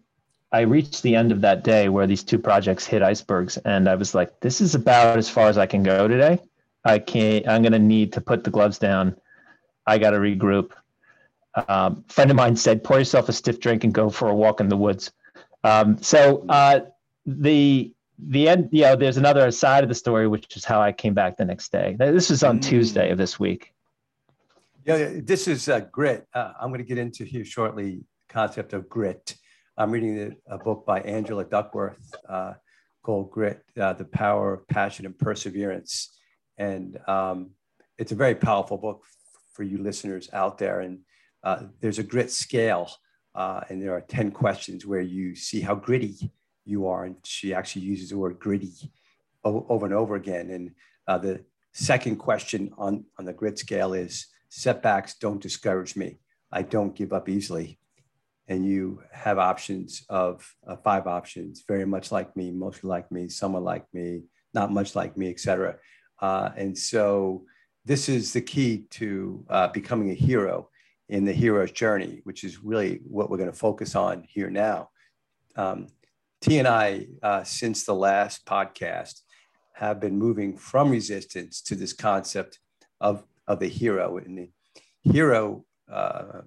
I 0.52 0.60
reached 0.60 1.02
the 1.02 1.16
end 1.16 1.32
of 1.32 1.40
that 1.40 1.64
day 1.64 1.88
where 1.88 2.06
these 2.06 2.22
two 2.22 2.38
projects 2.38 2.86
hit 2.86 3.02
icebergs, 3.02 3.56
and 3.56 3.88
I 3.88 3.96
was 3.96 4.14
like, 4.14 4.38
"This 4.38 4.60
is 4.60 4.76
about 4.76 5.18
as 5.18 5.28
far 5.28 5.48
as 5.48 5.58
I 5.58 5.66
can 5.66 5.82
go 5.82 6.06
today. 6.06 6.38
I 6.84 7.00
can't. 7.00 7.48
I'm 7.48 7.62
going 7.62 7.72
to 7.72 7.80
need 7.80 8.12
to 8.12 8.20
put 8.20 8.44
the 8.44 8.50
gloves 8.50 8.78
down. 8.78 9.16
I 9.84 9.98
got 9.98 10.10
to 10.10 10.18
regroup." 10.18 10.70
Um, 11.66 12.04
friend 12.06 12.30
of 12.30 12.36
mine 12.36 12.54
said, 12.54 12.84
"Pour 12.84 13.00
yourself 13.00 13.28
a 13.28 13.32
stiff 13.32 13.58
drink 13.58 13.82
and 13.82 13.92
go 13.92 14.10
for 14.10 14.28
a 14.28 14.34
walk 14.34 14.60
in 14.60 14.68
the 14.68 14.76
woods." 14.76 15.10
Um, 15.64 16.00
so 16.00 16.44
uh, 16.48 16.82
the 17.26 17.92
the 18.18 18.48
end, 18.48 18.68
you 18.72 18.82
know, 18.82 18.96
there's 18.96 19.16
another 19.16 19.50
side 19.50 19.82
of 19.82 19.88
the 19.88 19.94
story, 19.94 20.28
which 20.28 20.56
is 20.56 20.64
how 20.64 20.80
I 20.80 20.92
came 20.92 21.14
back 21.14 21.36
the 21.36 21.44
next 21.44 21.72
day. 21.72 21.96
This 21.98 22.30
is 22.30 22.42
on 22.42 22.58
mm. 22.58 22.62
Tuesday 22.62 23.10
of 23.10 23.18
this 23.18 23.38
week. 23.38 23.72
Yeah, 24.84 25.20
this 25.22 25.48
is 25.48 25.68
uh, 25.68 25.80
grit. 25.92 26.26
Uh, 26.34 26.52
I'm 26.60 26.68
going 26.68 26.78
to 26.78 26.86
get 26.86 26.98
into 26.98 27.24
here 27.24 27.44
shortly. 27.44 28.04
Concept 28.28 28.72
of 28.72 28.88
grit. 28.88 29.36
I'm 29.76 29.90
reading 29.90 30.36
a 30.48 30.58
book 30.58 30.84
by 30.86 31.00
Angela 31.00 31.44
Duckworth 31.44 32.14
uh, 32.28 32.54
called 33.02 33.30
Grit, 33.30 33.62
uh, 33.80 33.92
The 33.94 34.04
Power 34.04 34.54
of 34.54 34.68
Passion 34.68 35.06
and 35.06 35.18
Perseverance. 35.18 36.18
And 36.58 36.98
um, 37.08 37.50
it's 37.98 38.12
a 38.12 38.16
very 38.16 38.34
powerful 38.34 38.78
book 38.78 39.04
for 39.52 39.62
you 39.62 39.78
listeners 39.78 40.28
out 40.32 40.58
there. 40.58 40.80
And 40.80 41.00
uh, 41.42 41.64
there's 41.80 41.98
a 41.98 42.02
grit 42.02 42.30
scale, 42.30 42.90
uh, 43.34 43.62
and 43.68 43.82
there 43.82 43.94
are 43.94 44.00
10 44.00 44.30
questions 44.30 44.86
where 44.86 45.00
you 45.00 45.34
see 45.34 45.60
how 45.60 45.74
gritty 45.74 46.30
you 46.64 46.86
are. 46.86 47.04
And 47.04 47.16
she 47.24 47.54
actually 47.54 47.82
uses 47.82 48.10
the 48.10 48.18
word 48.18 48.38
gritty 48.38 48.72
over 49.44 49.86
and 49.86 49.94
over 49.94 50.14
again. 50.14 50.50
And 50.50 50.70
uh, 51.06 51.18
the 51.18 51.44
second 51.72 52.16
question 52.16 52.72
on, 52.78 53.04
on 53.18 53.24
the 53.24 53.32
grit 53.32 53.58
scale 53.58 53.92
is 53.92 54.26
setbacks 54.48 55.14
don't 55.14 55.40
discourage 55.40 55.96
me. 55.96 56.18
I 56.52 56.62
don't 56.62 56.94
give 56.94 57.12
up 57.12 57.28
easily. 57.28 57.78
And 58.48 58.66
you 58.66 59.02
have 59.12 59.38
options 59.38 60.04
of 60.08 60.46
uh, 60.66 60.76
five 60.76 61.06
options, 61.06 61.64
very 61.66 61.86
much 61.86 62.12
like 62.12 62.36
me, 62.36 62.50
mostly 62.50 62.88
like 62.88 63.10
me, 63.10 63.28
somewhat 63.28 63.62
like 63.62 63.86
me, 63.94 64.22
not 64.52 64.72
much 64.72 64.94
like 64.94 65.16
me, 65.16 65.30
etc. 65.30 65.76
Uh, 66.20 66.50
and 66.56 66.76
so 66.76 67.44
this 67.84 68.08
is 68.08 68.32
the 68.32 68.40
key 68.40 68.84
to 68.90 69.44
uh, 69.48 69.68
becoming 69.68 70.10
a 70.10 70.14
hero 70.14 70.68
in 71.08 71.24
the 71.24 71.32
hero's 71.32 71.72
journey, 71.72 72.20
which 72.24 72.44
is 72.44 72.62
really 72.62 73.00
what 73.04 73.30
we're 73.30 73.36
going 73.36 73.50
to 73.50 73.56
focus 73.56 73.94
on 73.94 74.24
here 74.28 74.50
now. 74.50 74.90
Um, 75.56 75.88
T 76.42 76.58
and 76.58 76.66
I, 76.66 77.06
uh, 77.22 77.44
since 77.44 77.84
the 77.84 77.94
last 77.94 78.44
podcast, 78.44 79.20
have 79.74 80.00
been 80.00 80.18
moving 80.18 80.56
from 80.56 80.90
resistance 80.90 81.62
to 81.62 81.76
this 81.76 81.92
concept 81.92 82.58
of, 83.00 83.22
of 83.46 83.60
the 83.60 83.68
hero. 83.68 84.18
And 84.18 84.36
the 84.36 84.50
hero, 85.02 85.64
uh, 85.90 86.42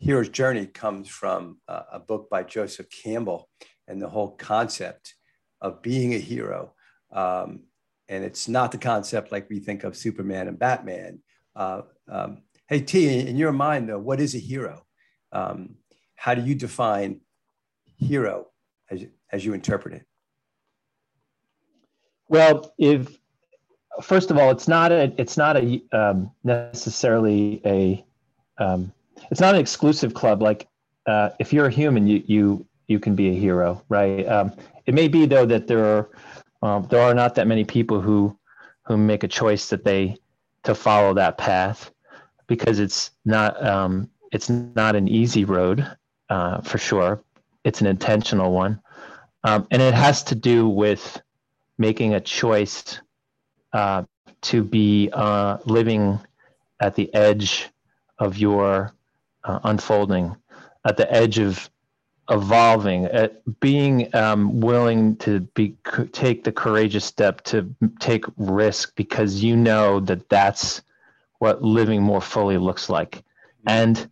hero's 0.00 0.28
journey 0.28 0.66
comes 0.66 1.08
from 1.08 1.58
uh, 1.68 1.82
a 1.92 2.00
book 2.00 2.28
by 2.28 2.42
Joseph 2.42 2.88
Campbell 2.90 3.48
and 3.86 4.02
the 4.02 4.08
whole 4.08 4.32
concept 4.32 5.14
of 5.60 5.82
being 5.82 6.14
a 6.14 6.18
hero. 6.18 6.74
Um, 7.12 7.60
and 8.08 8.24
it's 8.24 8.48
not 8.48 8.72
the 8.72 8.78
concept 8.78 9.30
like 9.30 9.48
we 9.48 9.60
think 9.60 9.84
of 9.84 9.96
Superman 9.96 10.48
and 10.48 10.58
Batman. 10.58 11.20
Uh, 11.54 11.82
um, 12.08 12.42
hey, 12.66 12.80
T, 12.80 13.20
in 13.20 13.36
your 13.36 13.52
mind, 13.52 13.88
though, 13.88 14.00
what 14.00 14.20
is 14.20 14.34
a 14.34 14.38
hero? 14.38 14.82
Um, 15.30 15.76
how 16.16 16.34
do 16.34 16.42
you 16.42 16.56
define 16.56 17.20
hero 17.98 18.48
as, 18.90 19.04
as 19.32 19.44
you 19.44 19.52
interpret 19.52 19.94
it? 19.94 20.06
Well, 22.28 22.74
if 22.78 23.18
first 24.02 24.30
of 24.30 24.38
all, 24.38 24.50
it's 24.50 24.68
not 24.68 24.92
a 24.92 25.12
it's 25.18 25.36
not 25.36 25.56
a 25.56 25.82
um, 25.92 26.30
necessarily 26.44 27.60
a 27.64 28.04
um, 28.58 28.92
it's 29.30 29.40
not 29.40 29.54
an 29.54 29.60
exclusive 29.60 30.14
club. 30.14 30.42
Like 30.42 30.68
uh, 31.06 31.30
if 31.38 31.52
you're 31.52 31.66
a 31.66 31.70
human, 31.70 32.06
you 32.06 32.22
you 32.26 32.66
you 32.86 33.00
can 33.00 33.14
be 33.14 33.30
a 33.30 33.34
hero, 33.34 33.82
right? 33.88 34.26
Um, 34.26 34.52
it 34.86 34.94
may 34.94 35.08
be 35.08 35.26
though 35.26 35.46
that 35.46 35.66
there 35.66 35.84
are 35.84 36.10
um, 36.62 36.86
there 36.90 37.00
are 37.00 37.14
not 37.14 37.34
that 37.36 37.46
many 37.46 37.64
people 37.64 38.00
who 38.00 38.36
who 38.82 38.96
make 38.96 39.22
a 39.22 39.28
choice 39.28 39.68
that 39.68 39.84
they 39.84 40.16
to 40.64 40.74
follow 40.74 41.14
that 41.14 41.38
path 41.38 41.90
because 42.46 42.78
it's 42.78 43.10
not 43.24 43.64
um, 43.64 44.10
it's 44.32 44.50
not 44.50 44.96
an 44.96 45.08
easy 45.08 45.44
road 45.44 45.86
uh, 46.28 46.60
for 46.60 46.78
sure. 46.78 47.22
It's 47.64 47.80
an 47.80 47.86
intentional 47.86 48.52
one, 48.52 48.80
um, 49.44 49.66
and 49.70 49.82
it 49.82 49.94
has 49.94 50.22
to 50.24 50.34
do 50.34 50.68
with 50.68 51.20
making 51.78 52.14
a 52.14 52.20
choice 52.20 53.00
uh, 53.72 54.04
to 54.42 54.62
be 54.62 55.10
uh, 55.12 55.58
living 55.64 56.20
at 56.80 56.94
the 56.94 57.12
edge 57.14 57.68
of 58.18 58.38
your 58.38 58.94
uh, 59.44 59.60
unfolding, 59.64 60.36
at 60.84 60.96
the 60.96 61.12
edge 61.12 61.38
of 61.38 61.70
evolving, 62.30 63.06
at 63.06 63.42
being 63.60 64.14
um, 64.14 64.60
willing 64.60 65.16
to 65.16 65.40
be 65.40 65.76
take 66.12 66.44
the 66.44 66.52
courageous 66.52 67.04
step 67.04 67.42
to 67.44 67.74
take 68.00 68.24
risk 68.36 68.94
because 68.96 69.42
you 69.42 69.56
know 69.56 70.00
that 70.00 70.28
that's 70.28 70.82
what 71.38 71.62
living 71.62 72.02
more 72.02 72.20
fully 72.20 72.58
looks 72.58 72.90
like, 72.90 73.24
and 73.66 74.08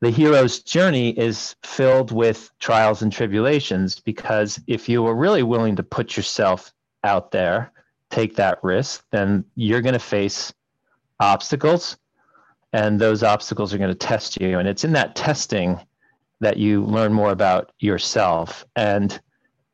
the 0.00 0.10
hero's 0.10 0.60
journey 0.60 1.10
is 1.18 1.56
filled 1.62 2.12
with 2.12 2.50
trials 2.58 3.02
and 3.02 3.12
tribulations 3.12 3.98
because 4.00 4.60
if 4.66 4.88
you 4.88 5.06
are 5.06 5.14
really 5.14 5.42
willing 5.42 5.76
to 5.76 5.82
put 5.82 6.16
yourself 6.16 6.72
out 7.02 7.30
there, 7.30 7.72
take 8.10 8.36
that 8.36 8.58
risk, 8.62 9.04
then 9.10 9.44
you're 9.54 9.80
going 9.80 9.94
to 9.94 9.98
face 9.98 10.52
obstacles 11.18 11.96
and 12.72 13.00
those 13.00 13.22
obstacles 13.22 13.72
are 13.72 13.78
going 13.78 13.90
to 13.90 13.94
test 13.94 14.38
you. 14.40 14.58
And 14.58 14.68
it's 14.68 14.84
in 14.84 14.92
that 14.92 15.16
testing 15.16 15.80
that 16.40 16.58
you 16.58 16.84
learn 16.84 17.12
more 17.12 17.30
about 17.30 17.72
yourself 17.78 18.64
and 18.76 19.18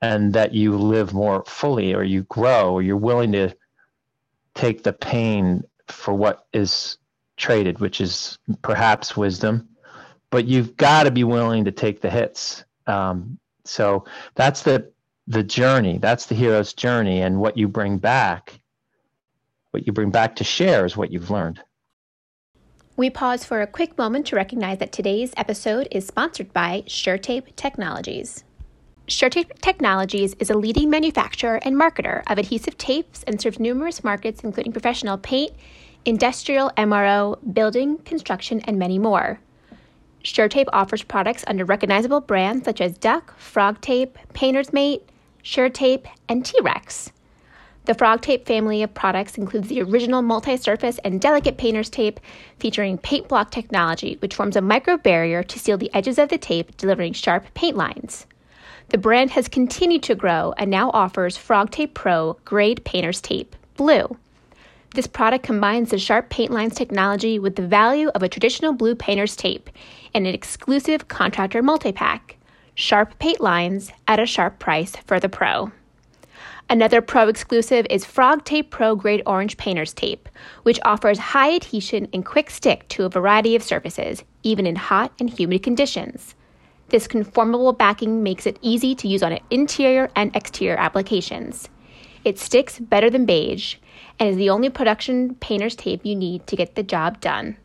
and 0.00 0.32
that 0.32 0.52
you 0.52 0.76
live 0.76 1.12
more 1.12 1.44
fully 1.46 1.94
or 1.94 2.02
you 2.02 2.22
grow 2.24 2.72
or 2.72 2.82
you're 2.82 2.96
willing 2.96 3.32
to 3.32 3.54
take 4.54 4.82
the 4.82 4.92
pain 4.92 5.62
for 5.88 6.14
what 6.14 6.46
is 6.52 6.98
traded 7.36 7.80
which 7.80 8.00
is 8.00 8.38
perhaps 8.62 9.16
wisdom 9.16 9.68
but 10.32 10.46
you've 10.46 10.76
got 10.76 11.04
to 11.04 11.12
be 11.12 11.22
willing 11.22 11.64
to 11.64 11.70
take 11.70 12.00
the 12.00 12.10
hits 12.10 12.64
um, 12.88 13.38
so 13.64 14.04
that's 14.34 14.62
the 14.62 14.90
the 15.28 15.44
journey 15.44 15.98
that's 15.98 16.26
the 16.26 16.34
hero's 16.34 16.72
journey 16.72 17.22
and 17.22 17.38
what 17.38 17.56
you 17.56 17.68
bring 17.68 17.98
back 17.98 18.60
what 19.70 19.86
you 19.86 19.92
bring 19.92 20.10
back 20.10 20.34
to 20.34 20.42
share 20.42 20.84
is 20.84 20.96
what 20.96 21.12
you've 21.12 21.30
learned 21.30 21.62
we 22.96 23.08
pause 23.08 23.44
for 23.44 23.62
a 23.62 23.66
quick 23.66 23.96
moment 23.96 24.26
to 24.26 24.36
recognize 24.36 24.78
that 24.78 24.92
today's 24.92 25.32
episode 25.36 25.88
is 25.90 26.06
sponsored 26.06 26.52
by 26.52 26.84
Shurtape 26.86 27.56
Technologies. 27.56 28.44
Shurtape 29.08 29.58
Technologies 29.60 30.34
is 30.38 30.50
a 30.50 30.58
leading 30.58 30.90
manufacturer 30.90 31.58
and 31.62 31.74
marketer 31.74 32.22
of 32.30 32.36
adhesive 32.36 32.76
tapes 32.76 33.22
and 33.22 33.40
serves 33.40 33.58
numerous 33.58 34.04
markets, 34.04 34.44
including 34.44 34.72
professional 34.72 35.16
paint, 35.16 35.52
industrial 36.04 36.70
MRO, 36.76 37.38
building, 37.54 37.96
construction, 37.98 38.60
and 38.60 38.78
many 38.78 38.98
more. 38.98 39.40
Shurtape 40.22 40.68
offers 40.72 41.02
products 41.02 41.44
under 41.46 41.64
recognizable 41.64 42.20
brands 42.20 42.64
such 42.64 42.80
as 42.80 42.98
Duck, 42.98 43.36
Frog 43.38 43.80
Tape, 43.80 44.18
Painter's 44.32 44.72
Mate, 44.72 45.08
Shurtape, 45.42 46.06
and 46.28 46.44
T-Rex. 46.44 47.12
The 47.84 47.94
Frog 47.94 48.20
Tape 48.20 48.46
family 48.46 48.84
of 48.84 48.94
products 48.94 49.36
includes 49.36 49.66
the 49.66 49.82
original 49.82 50.22
multi 50.22 50.56
surface 50.56 50.98
and 51.04 51.20
delicate 51.20 51.58
painter's 51.58 51.90
tape 51.90 52.20
featuring 52.60 52.96
paint 52.96 53.26
block 53.26 53.50
technology, 53.50 54.18
which 54.20 54.36
forms 54.36 54.54
a 54.54 54.60
micro 54.60 54.96
barrier 54.96 55.42
to 55.42 55.58
seal 55.58 55.76
the 55.76 55.92
edges 55.92 56.16
of 56.16 56.28
the 56.28 56.38
tape, 56.38 56.76
delivering 56.76 57.12
sharp 57.12 57.52
paint 57.54 57.76
lines. 57.76 58.26
The 58.90 58.98
brand 58.98 59.30
has 59.32 59.48
continued 59.48 60.04
to 60.04 60.14
grow 60.14 60.54
and 60.58 60.70
now 60.70 60.90
offers 60.90 61.36
Frog 61.36 61.70
Tape 61.70 61.94
Pro 61.94 62.36
grade 62.44 62.84
painter's 62.84 63.20
tape, 63.20 63.56
blue. 63.76 64.16
This 64.94 65.06
product 65.06 65.44
combines 65.44 65.90
the 65.90 65.98
sharp 65.98 66.28
paint 66.28 66.50
lines 66.50 66.74
technology 66.74 67.38
with 67.38 67.56
the 67.56 67.66
value 67.66 68.08
of 68.08 68.22
a 68.22 68.28
traditional 68.28 68.74
blue 68.74 68.94
painter's 68.94 69.34
tape 69.34 69.70
in 70.12 70.26
an 70.26 70.34
exclusive 70.34 71.08
contractor 71.08 71.62
multi 71.62 71.92
pack. 71.92 72.36
Sharp 72.74 73.18
paint 73.18 73.40
lines 73.40 73.90
at 74.06 74.20
a 74.20 74.26
sharp 74.26 74.58
price 74.58 74.94
for 75.06 75.18
the 75.18 75.30
pro. 75.30 75.72
Another 76.68 77.00
Pro 77.00 77.28
exclusive 77.28 77.86
is 77.88 78.04
Frog 78.04 78.44
Tape 78.44 78.70
Pro 78.70 78.94
Grade 78.94 79.22
Orange 79.26 79.56
Painter's 79.56 79.94
Tape, 79.94 80.28
which 80.62 80.80
offers 80.84 81.18
high 81.18 81.54
adhesion 81.54 82.08
and 82.12 82.24
quick 82.24 82.50
stick 82.50 82.86
to 82.88 83.04
a 83.04 83.10
variety 83.10 83.56
of 83.56 83.62
surfaces, 83.62 84.22
even 84.42 84.66
in 84.66 84.76
hot 84.76 85.12
and 85.18 85.28
humid 85.28 85.62
conditions. 85.62 86.34
This 86.88 87.08
conformable 87.08 87.72
backing 87.72 88.22
makes 88.22 88.46
it 88.46 88.58
easy 88.60 88.94
to 88.96 89.08
use 89.08 89.22
on 89.22 89.38
interior 89.50 90.10
and 90.16 90.34
exterior 90.36 90.76
applications. 90.76 91.68
It 92.24 92.38
sticks 92.38 92.78
better 92.78 93.10
than 93.10 93.26
beige 93.26 93.76
and 94.18 94.28
is 94.28 94.36
the 94.36 94.50
only 94.50 94.70
production 94.70 95.34
painter's 95.36 95.76
tape 95.76 96.04
you 96.04 96.14
need 96.14 96.46
to 96.46 96.56
get 96.56 96.74
the 96.74 96.82
job 96.82 97.20
done. 97.20 97.56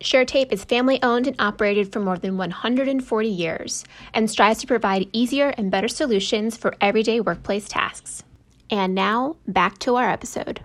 Shurtape 0.00 0.52
is 0.52 0.64
family 0.64 1.02
owned 1.02 1.26
and 1.26 1.36
operated 1.38 1.92
for 1.92 2.00
more 2.00 2.18
than 2.18 2.36
140 2.36 3.28
years 3.28 3.84
and 4.12 4.30
strives 4.30 4.60
to 4.60 4.66
provide 4.66 5.08
easier 5.12 5.54
and 5.56 5.70
better 5.70 5.88
solutions 5.88 6.56
for 6.56 6.74
everyday 6.80 7.20
workplace 7.20 7.68
tasks. 7.68 8.22
And 8.70 8.94
now 8.94 9.36
back 9.46 9.78
to 9.78 9.96
our 9.96 10.08
episode. 10.10 10.60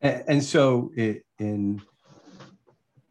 And, 0.00 0.24
and 0.26 0.44
so 0.44 0.90
it, 0.96 1.24
in 1.38 1.82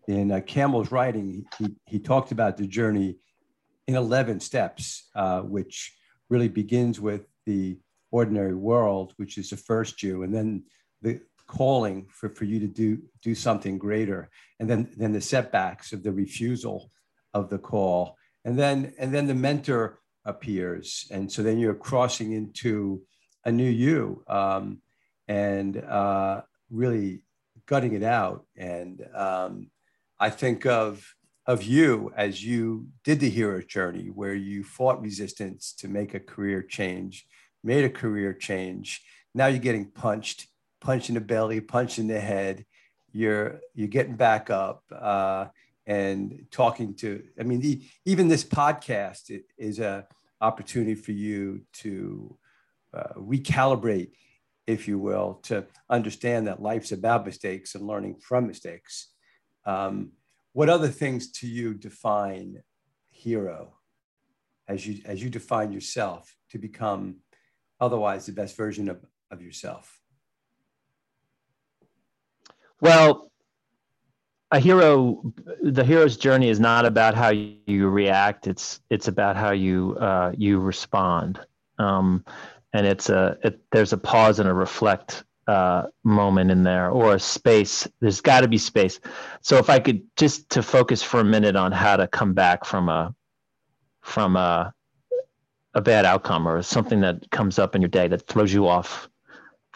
in 0.08 0.32
uh, 0.32 0.42
Campbell's 0.42 0.92
writing, 0.92 1.46
he, 1.58 1.76
he 1.86 2.00
talked 2.00 2.32
about 2.32 2.58
the 2.58 2.68
journey 2.68 3.18
in 3.88 3.96
11 3.96 4.40
steps, 4.40 5.10
uh, 5.16 5.42
which 5.42 5.94
really 6.30 6.50
begins 6.50 7.00
with 7.00 7.28
the 7.46 7.78
ordinary 8.12 8.56
world, 8.56 9.14
which 9.18 9.38
is 9.38 9.50
the 9.50 9.58
first 9.58 10.04
you, 10.04 10.24
and 10.24 10.34
then 10.34 10.64
the, 11.02 11.22
calling 11.52 12.08
for, 12.10 12.30
for 12.30 12.46
you 12.46 12.60
to 12.60 12.68
do 12.68 12.98
do 13.22 13.36
something 13.36 13.78
greater 13.78 14.30
and 14.60 14.70
then 14.70 14.90
then 14.96 15.12
the 15.12 15.20
setbacks 15.20 15.92
of 15.92 16.02
the 16.02 16.12
refusal 16.12 16.90
of 17.34 17.50
the 17.50 17.58
call. 17.58 18.16
And 18.46 18.58
then 18.58 18.94
and 18.98 19.14
then 19.14 19.28
the 19.28 19.36
mentor 19.36 20.00
appears 20.24 21.08
and 21.12 21.30
so 21.32 21.44
then 21.44 21.60
you're 21.60 21.76
crossing 21.76 22.32
into 22.32 23.02
a 23.44 23.52
new 23.52 23.70
you 23.70 24.24
um, 24.28 24.82
and 25.28 25.76
uh, 25.78 26.42
really 26.70 27.24
gutting 27.66 27.94
it 27.94 28.04
out. 28.04 28.46
And 28.56 29.06
um, 29.14 29.72
i 30.20 30.30
think 30.30 30.66
of 30.66 31.16
of 31.48 31.64
you 31.64 32.14
as 32.16 32.46
you 32.46 32.88
did 33.04 33.20
the 33.20 33.30
hero 33.30 33.62
journey 33.62 34.08
where 34.14 34.36
you 34.36 34.64
fought 34.64 35.02
resistance 35.02 35.74
to 35.74 35.88
make 35.88 36.14
a 36.14 36.20
career 36.20 36.62
change 36.62 37.26
made 37.64 37.84
a 37.84 37.90
career 37.90 38.34
change 38.34 39.02
now 39.34 39.48
you're 39.48 39.60
getting 39.60 39.86
punched 39.86 40.48
punch 40.82 41.10
in 41.10 41.16
the 41.16 41.22
belly, 41.22 41.62
punch 41.62 42.00
in 42.00 42.08
the 42.08 42.20
head. 42.20 42.66
You're 43.14 43.62
you're 43.74 43.88
getting 43.88 44.16
back 44.16 44.50
up 44.50 44.84
uh, 44.94 45.48
and 45.86 46.46
talking 46.52 46.96
to. 46.96 47.24
I 47.40 47.44
mean, 47.44 47.62
the, 47.62 47.82
even 48.06 48.28
this 48.28 48.44
podcast 48.44 49.32
is 49.58 49.80
a 49.80 50.08
opportunity 50.42 50.96
for 50.96 51.12
you 51.12 51.62
to 51.74 52.38
uh, 52.94 53.14
recalibrate, 53.16 54.12
if 54.66 54.88
you 54.88 54.98
will, 54.98 55.36
to 55.44 55.66
understand 55.90 56.48
that 56.48 56.62
life's 56.62 56.92
about 56.92 57.26
mistakes 57.26 57.76
and 57.76 57.86
learning 57.86 58.16
from 58.16 58.48
mistakes. 58.48 59.10
Um, 59.66 60.14
what 60.54 60.70
other 60.70 60.88
things 60.88 61.32
to 61.34 61.48
you 61.48 61.74
define 61.74 62.64
hero 63.12 63.76
as 64.68 64.88
you 64.88 65.02
as 65.06 65.22
you 65.22 65.30
define 65.30 65.72
yourself 65.72 66.36
to 66.50 66.58
become 66.58 67.18
otherwise 67.82 68.26
the 68.26 68.32
best 68.32 68.56
version 68.56 68.88
of, 68.88 69.04
of 69.32 69.42
yourself? 69.42 70.00
Well, 72.80 73.32
a 74.52 74.60
hero, 74.60 75.34
the 75.62 75.84
hero's 75.84 76.18
journey 76.18 76.50
is 76.50 76.60
not 76.60 76.86
about 76.86 77.16
how 77.16 77.30
you 77.30 77.90
react. 77.90 78.48
It's 78.48 78.82
it's 78.90 79.08
about 79.08 79.38
how 79.38 79.52
you 79.52 79.96
uh, 79.98 80.34
you 80.38 80.60
respond, 80.60 81.40
um, 81.80 82.26
and 82.74 82.86
it's 82.86 83.10
a 83.10 83.38
it, 83.44 83.62
there's 83.72 83.94
a 83.94 83.98
pause 83.98 84.40
and 84.40 84.50
a 84.50 84.54
reflect 84.54 85.24
uh, 85.48 85.84
moment 86.04 86.52
in 86.52 86.64
there 86.64 86.90
or 86.90 87.16
a 87.16 87.20
space. 87.20 87.88
There's 88.02 88.20
got 88.20 88.42
to 88.42 88.48
be 88.48 88.58
space. 88.58 89.00
So 89.42 89.58
if 89.58 89.70
I 89.70 89.80
could 89.80 90.02
just 90.18 90.50
to 90.52 90.62
focus 90.62 91.02
for 91.02 91.22
a 91.22 91.26
minute 91.26 91.56
on 91.56 91.72
how 91.72 91.96
to 91.96 92.08
come 92.08 92.34
back 92.34 92.66
from 92.66 92.90
a 92.90 93.16
from 94.02 94.36
a 94.36 94.74
a 95.74 95.82
bad 95.82 96.06
outcome 96.06 96.48
or 96.48 96.62
something 96.62 97.02
that 97.02 97.30
comes 97.32 97.58
up 97.58 97.76
in 97.76 97.82
your 97.82 97.90
day 97.90 98.08
that 98.08 98.28
throws 98.28 98.54
you 98.54 98.68
off 98.68 99.10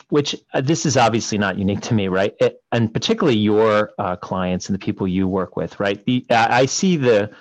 which 0.09 0.35
uh, 0.53 0.61
this 0.61 0.85
is 0.85 0.97
obviously 0.97 1.37
not 1.37 1.57
unique 1.57 1.81
to 1.81 1.93
me, 1.93 2.07
right? 2.07 2.35
It, 2.39 2.61
and 2.71 2.93
particularly 2.93 3.37
your 3.37 3.91
uh, 3.97 4.15
clients 4.15 4.67
and 4.67 4.73
the 4.73 4.79
people 4.79 5.07
you 5.07 5.27
work 5.27 5.55
with, 5.55 5.79
right? 5.79 6.03
The, 6.05 6.25
I 6.29 6.65
see 6.65 6.97
the 6.97 7.31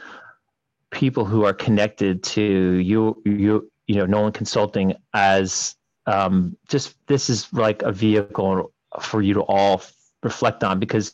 people 0.90 1.25
who 1.25 1.44
are 1.44 1.52
connected 1.52 2.23
to 2.23 2.42
you, 2.42 3.20
you, 3.25 3.70
you 3.87 3.96
know, 3.96 4.06
Nolan 4.06 4.32
Consulting 4.32 4.94
as 5.12 5.76
um, 6.06 6.56
just 6.68 6.96
this 7.06 7.28
is 7.28 7.52
like 7.52 7.82
a 7.82 7.92
vehicle 7.92 8.73
for 9.00 9.20
you 9.20 9.34
to 9.34 9.42
all 9.42 9.82
reflect 10.23 10.64
on 10.64 10.78
because 10.78 11.12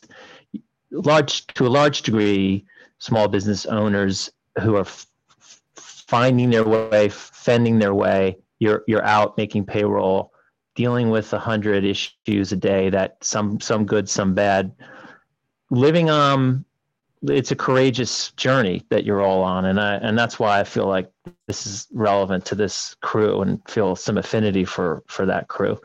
large 0.91 1.47
to 1.47 1.65
a 1.65 1.69
large 1.69 2.03
degree, 2.03 2.65
small 2.99 3.27
business 3.27 3.65
owners 3.65 4.29
who 4.61 4.75
are 4.75 4.85
finding 6.11 6.49
their 6.49 6.65
way, 6.65 7.07
fending 7.07 7.79
their 7.79 7.93
way. 7.93 8.37
You're 8.59 8.83
you're 8.85 9.05
out 9.05 9.37
making 9.37 9.65
payroll 9.65 10.33
dealing 10.75 11.09
with 11.09 11.31
a 11.31 11.39
hundred 11.39 11.85
issues 11.85 12.51
a 12.51 12.57
day 12.57 12.89
that 12.89 13.15
some 13.21 13.61
some 13.61 13.85
good 13.85 14.09
some 14.09 14.33
bad. 14.33 14.73
Living 15.69 16.09
um 16.09 16.65
it's 17.23 17.51
a 17.51 17.55
courageous 17.55 18.31
journey 18.31 18.83
that 18.89 19.05
you're 19.05 19.21
all 19.21 19.43
on. 19.43 19.65
And 19.65 19.79
I, 19.79 19.93
and 19.97 20.17
that's 20.17 20.39
why 20.39 20.59
I 20.59 20.63
feel 20.63 20.87
like 20.87 21.07
this 21.47 21.67
is 21.67 21.87
relevant 21.93 22.45
to 22.45 22.55
this 22.55 22.95
crew 23.01 23.41
and 23.41 23.61
feel 23.69 23.95
some 23.95 24.17
affinity 24.17 24.65
for 24.65 25.03
for 25.07 25.25
that 25.27 25.47
crew. 25.47 25.79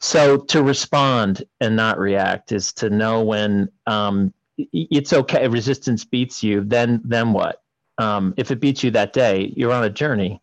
So 0.00 0.36
to 0.36 0.62
respond 0.62 1.44
and 1.60 1.76
not 1.76 1.98
react 1.98 2.52
is 2.52 2.74
to 2.74 2.90
know 2.90 3.22
when 3.22 3.70
um, 3.86 4.34
it's 4.58 5.14
okay. 5.14 5.48
Resistance 5.48 6.04
beats 6.04 6.42
you. 6.42 6.62
Then 6.62 7.00
then 7.04 7.32
what 7.32 7.62
um, 7.98 8.34
if 8.36 8.50
it 8.50 8.60
beats 8.60 8.82
you 8.82 8.90
that 8.92 9.12
day 9.12 9.52
you're 9.56 9.72
on 9.72 9.84
a 9.84 9.90
journey. 9.90 10.40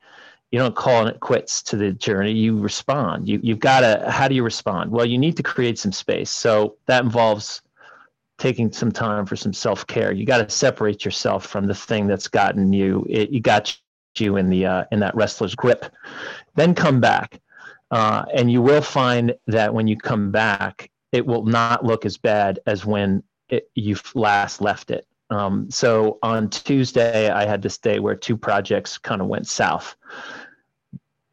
You 0.52 0.58
don't 0.58 0.76
call 0.76 1.06
it 1.06 1.20
quits 1.20 1.62
to 1.64 1.76
the 1.76 1.92
journey. 1.92 2.32
You 2.32 2.58
respond. 2.60 3.30
You, 3.30 3.40
you've 3.44 3.60
got 3.60 3.82
to 3.82 4.10
how 4.10 4.28
do 4.28 4.34
you 4.34 4.44
respond? 4.44 4.90
Well 4.92 5.06
you 5.06 5.18
need 5.18 5.38
to 5.38 5.44
create 5.44 5.78
some 5.78 5.92
space. 5.92 6.32
So 6.32 6.78
that 6.88 7.04
involves 7.04 7.62
taking 8.40 8.72
some 8.72 8.92
time 8.92 9.26
for 9.26 9.36
some 9.36 9.54
self-care. 9.54 10.12
You 10.12 10.26
got 10.26 10.38
to 10.38 10.50
separate 10.50 11.06
yourself 11.06 11.46
from 11.46 11.68
the 11.68 11.76
thing 11.76 12.08
that's 12.08 12.28
gotten 12.28 12.74
you. 12.74 13.06
It, 13.08 13.30
you 13.30 13.42
got 13.42 13.78
you 14.18 14.38
in 14.38 14.50
the 14.50 14.66
uh, 14.66 14.84
in 14.92 15.00
that 15.02 15.16
wrestler's 15.16 15.56
grip. 15.56 15.86
Then 16.56 16.74
come 16.74 17.00
back. 17.00 17.40
Uh, 17.92 18.24
and 18.34 18.52
you 18.52 18.62
will 18.62 18.82
find 18.82 19.34
that 19.48 19.74
when 19.74 19.88
you 19.88 19.98
come 19.98 20.32
back 20.32 20.90
it 21.12 21.26
will 21.26 21.46
not 21.46 21.84
look 21.84 22.06
as 22.06 22.18
bad 22.18 22.60
as 22.66 22.86
when 22.86 23.24
it, 23.50 23.70
you 23.76 23.96
last 24.14 24.62
left 24.62 24.92
it 24.92 25.06
um, 25.30 25.70
so 25.70 26.18
on 26.24 26.50
Tuesday, 26.50 27.30
I 27.30 27.46
had 27.46 27.62
this 27.62 27.78
day 27.78 28.00
where 28.00 28.16
two 28.16 28.38
projects 28.38 28.98
kind 28.98 29.22
of 29.22 29.28
went 29.28 29.48
south. 29.48 29.96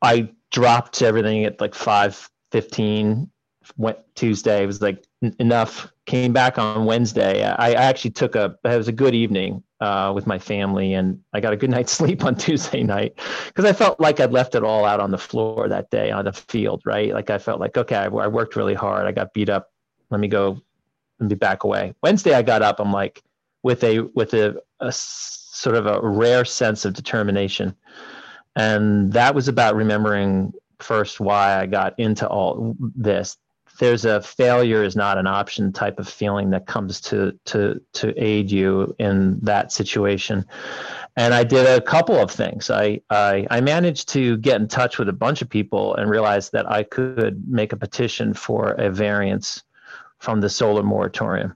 I 0.03 0.31
dropped 0.51 1.03
everything 1.03 1.45
at 1.45 1.61
like 1.61 1.75
five 1.75 2.31
fifteen. 2.51 3.31
Went 3.77 3.99
Tuesday. 4.15 4.63
It 4.63 4.67
was 4.67 4.81
like 4.81 5.05
enough. 5.41 5.91
Came 6.05 6.33
back 6.33 6.57
on 6.57 6.85
Wednesday. 6.85 7.45
I, 7.45 7.71
I 7.71 7.73
actually 7.73 8.13
took 8.13 8.37
a. 8.37 8.57
It 8.65 8.77
was 8.77 8.87
a 8.87 8.93
good 8.93 9.15
evening 9.15 9.65
uh, 9.81 10.13
with 10.15 10.27
my 10.27 10.39
family, 10.39 10.95
and 10.95 11.21
I 11.33 11.41
got 11.41 11.53
a 11.53 11.57
good 11.57 11.71
night's 11.77 11.91
sleep 11.91 12.25
on 12.25 12.37
Tuesday 12.37 12.83
night 12.83 13.19
because 13.47 13.65
I 13.65 13.73
felt 13.73 13.99
like 13.99 14.21
I'd 14.21 14.31
left 14.31 14.55
it 14.55 14.63
all 14.63 14.85
out 14.85 15.01
on 15.01 15.11
the 15.11 15.19
floor 15.19 15.69
that 15.69 15.91
day 15.91 16.11
on 16.11 16.27
the 16.27 16.33
field. 16.33 16.83
Right, 16.85 17.13
like 17.13 17.31
I 17.31 17.39
felt 17.39 17.59
like 17.59 17.77
okay, 17.77 17.97
I, 17.97 18.05
I 18.05 18.29
worked 18.29 18.55
really 18.55 18.75
hard. 18.75 19.07
I 19.07 19.13
got 19.13 19.33
beat 19.33 19.49
up. 19.49 19.73
Let 20.11 20.21
me 20.21 20.29
go 20.29 20.61
and 21.19 21.29
be 21.29 21.35
back 21.35 21.65
away. 21.65 21.95
Wednesday, 22.03 22.35
I 22.35 22.43
got 22.43 22.63
up. 22.63 22.79
I'm 22.79 22.93
like 22.93 23.23
with 23.67 23.83
a 23.83 24.01
with 24.15 24.33
a, 24.33 24.57
a 24.79 24.93
sort 24.93 25.75
of 25.75 25.87
a 25.87 26.01
rare 26.01 26.45
sense 26.45 26.85
of 26.85 26.95
determination 26.95 27.75
and 28.55 29.13
that 29.13 29.35
was 29.35 29.49
about 29.49 29.75
remembering 29.75 30.53
first 30.79 31.21
why 31.21 31.61
I 31.61 31.67
got 31.67 31.99
into 31.99 32.27
all 32.27 32.77
this. 32.79 33.37
There's 33.81 34.07
a 34.07 34.23
failure 34.23 34.85
is 34.85 34.95
not 34.95 35.19
an 35.19 35.27
option 35.27 35.73
type 35.73 35.99
of 35.99 36.09
feeling 36.09 36.51
that 36.51 36.67
comes 36.67 37.01
to 37.03 37.39
to 37.47 37.81
to 37.95 38.15
aid 38.17 38.51
you 38.51 38.95
in 38.99 39.41
that 39.41 39.73
situation. 39.73 40.47
And 41.17 41.35
I 41.35 41.45
did 41.45 41.67
a 41.67 41.83
couple 41.83 42.17
of 42.17 42.31
things. 42.31 42.71
I, 42.71 43.01
I 43.11 43.47
I 43.51 43.61
managed 43.61 44.09
to 44.11 44.39
get 44.39 44.61
in 44.61 44.69
touch 44.69 44.99
with 44.99 45.09
a 45.11 45.13
bunch 45.25 45.43
of 45.43 45.51
people 45.51 45.95
and 45.97 46.09
realized 46.09 46.53
that 46.53 46.71
I 46.71 46.85
could 46.85 47.47
make 47.49 47.73
a 47.73 47.77
petition 47.77 48.33
for 48.33 48.73
a 48.73 48.91
variance 48.91 49.65
from 50.19 50.41
the 50.41 50.49
solar 50.49 50.83
moratorium 50.83 51.55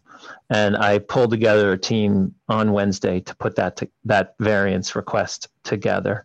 and 0.50 0.76
I 0.76 0.98
pulled 0.98 1.30
together 1.30 1.72
a 1.72 1.78
team 1.78 2.34
on 2.48 2.72
Wednesday 2.72 3.20
to 3.20 3.36
put 3.36 3.54
that 3.56 3.76
to, 3.76 3.88
that 4.04 4.34
variance 4.40 4.96
request 4.96 5.48
together. 5.62 6.24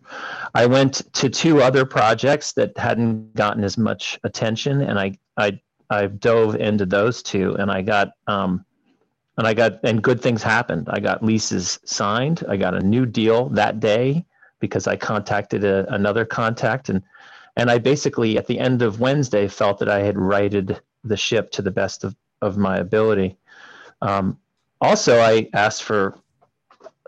I 0.54 0.66
went 0.66 1.12
to 1.14 1.30
two 1.30 1.62
other 1.62 1.84
projects 1.84 2.52
that 2.52 2.76
hadn't 2.76 3.34
gotten 3.34 3.62
as 3.64 3.78
much 3.78 4.18
attention, 4.24 4.82
and 4.82 4.98
I 4.98 5.18
I 5.36 5.60
I 5.90 6.06
dove 6.06 6.56
into 6.56 6.86
those 6.86 7.22
two, 7.22 7.54
and 7.54 7.70
I 7.70 7.82
got 7.82 8.10
um, 8.26 8.64
and 9.38 9.46
I 9.46 9.54
got 9.54 9.80
and 9.84 10.02
good 10.02 10.20
things 10.20 10.42
happened. 10.42 10.88
I 10.90 11.00
got 11.00 11.24
leases 11.24 11.78
signed. 11.84 12.44
I 12.48 12.56
got 12.56 12.74
a 12.74 12.80
new 12.80 13.06
deal 13.06 13.48
that 13.50 13.80
day 13.80 14.24
because 14.58 14.86
I 14.86 14.96
contacted 14.96 15.64
a, 15.64 15.92
another 15.94 16.24
contact, 16.24 16.88
and 16.88 17.02
and 17.56 17.70
I 17.70 17.78
basically 17.78 18.38
at 18.38 18.46
the 18.46 18.58
end 18.58 18.82
of 18.82 19.00
Wednesday 19.00 19.46
felt 19.46 19.78
that 19.78 19.88
I 19.88 20.00
had 20.00 20.18
righted 20.18 20.80
the 21.04 21.16
ship 21.16 21.52
to 21.52 21.62
the 21.62 21.70
best 21.70 22.02
of 22.02 22.16
of 22.42 22.56
my 22.56 22.78
ability 22.78 23.36
um, 24.02 24.38
also, 24.80 25.20
I 25.20 25.48
asked 25.54 25.82
for 25.82 26.18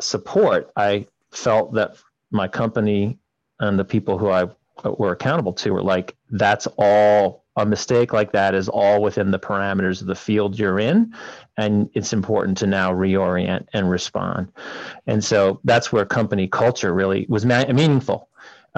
support. 0.01 0.71
I 0.77 1.07
felt 1.31 1.75
that 1.75 1.97
my 2.31 2.49
company 2.49 3.19
and 3.61 3.79
the 3.79 3.85
people 3.85 4.19
who 4.19 4.31
I 4.31 4.49
were 4.85 5.13
accountable 5.13 5.53
to 5.55 5.71
were 5.71 5.83
like, 5.83 6.17
that's 6.31 6.69
all 6.79 7.45
a 7.57 7.67
mistake 7.67 8.13
like 8.13 8.31
that 8.33 8.55
is 8.55 8.69
all 8.69 9.03
within 9.03 9.33
the 9.33 9.39
parameters 9.39 10.01
of 10.01 10.07
the 10.07 10.15
field 10.15 10.59
you're 10.59 10.79
in. 10.79 11.13
And 11.57 11.91
it's 11.95 12.13
important 12.13 12.57
to 12.59 12.67
now 12.69 12.93
reorient 12.93 13.67
and 13.73 13.91
respond. 13.91 14.53
And 15.09 15.25
so 15.25 15.61
that's 15.65 15.93
where 15.93 16.05
company 16.05 16.47
culture 16.47 16.95
really 16.95 17.27
was 17.29 17.45
ma- 17.45 17.67
meaningful 17.67 18.29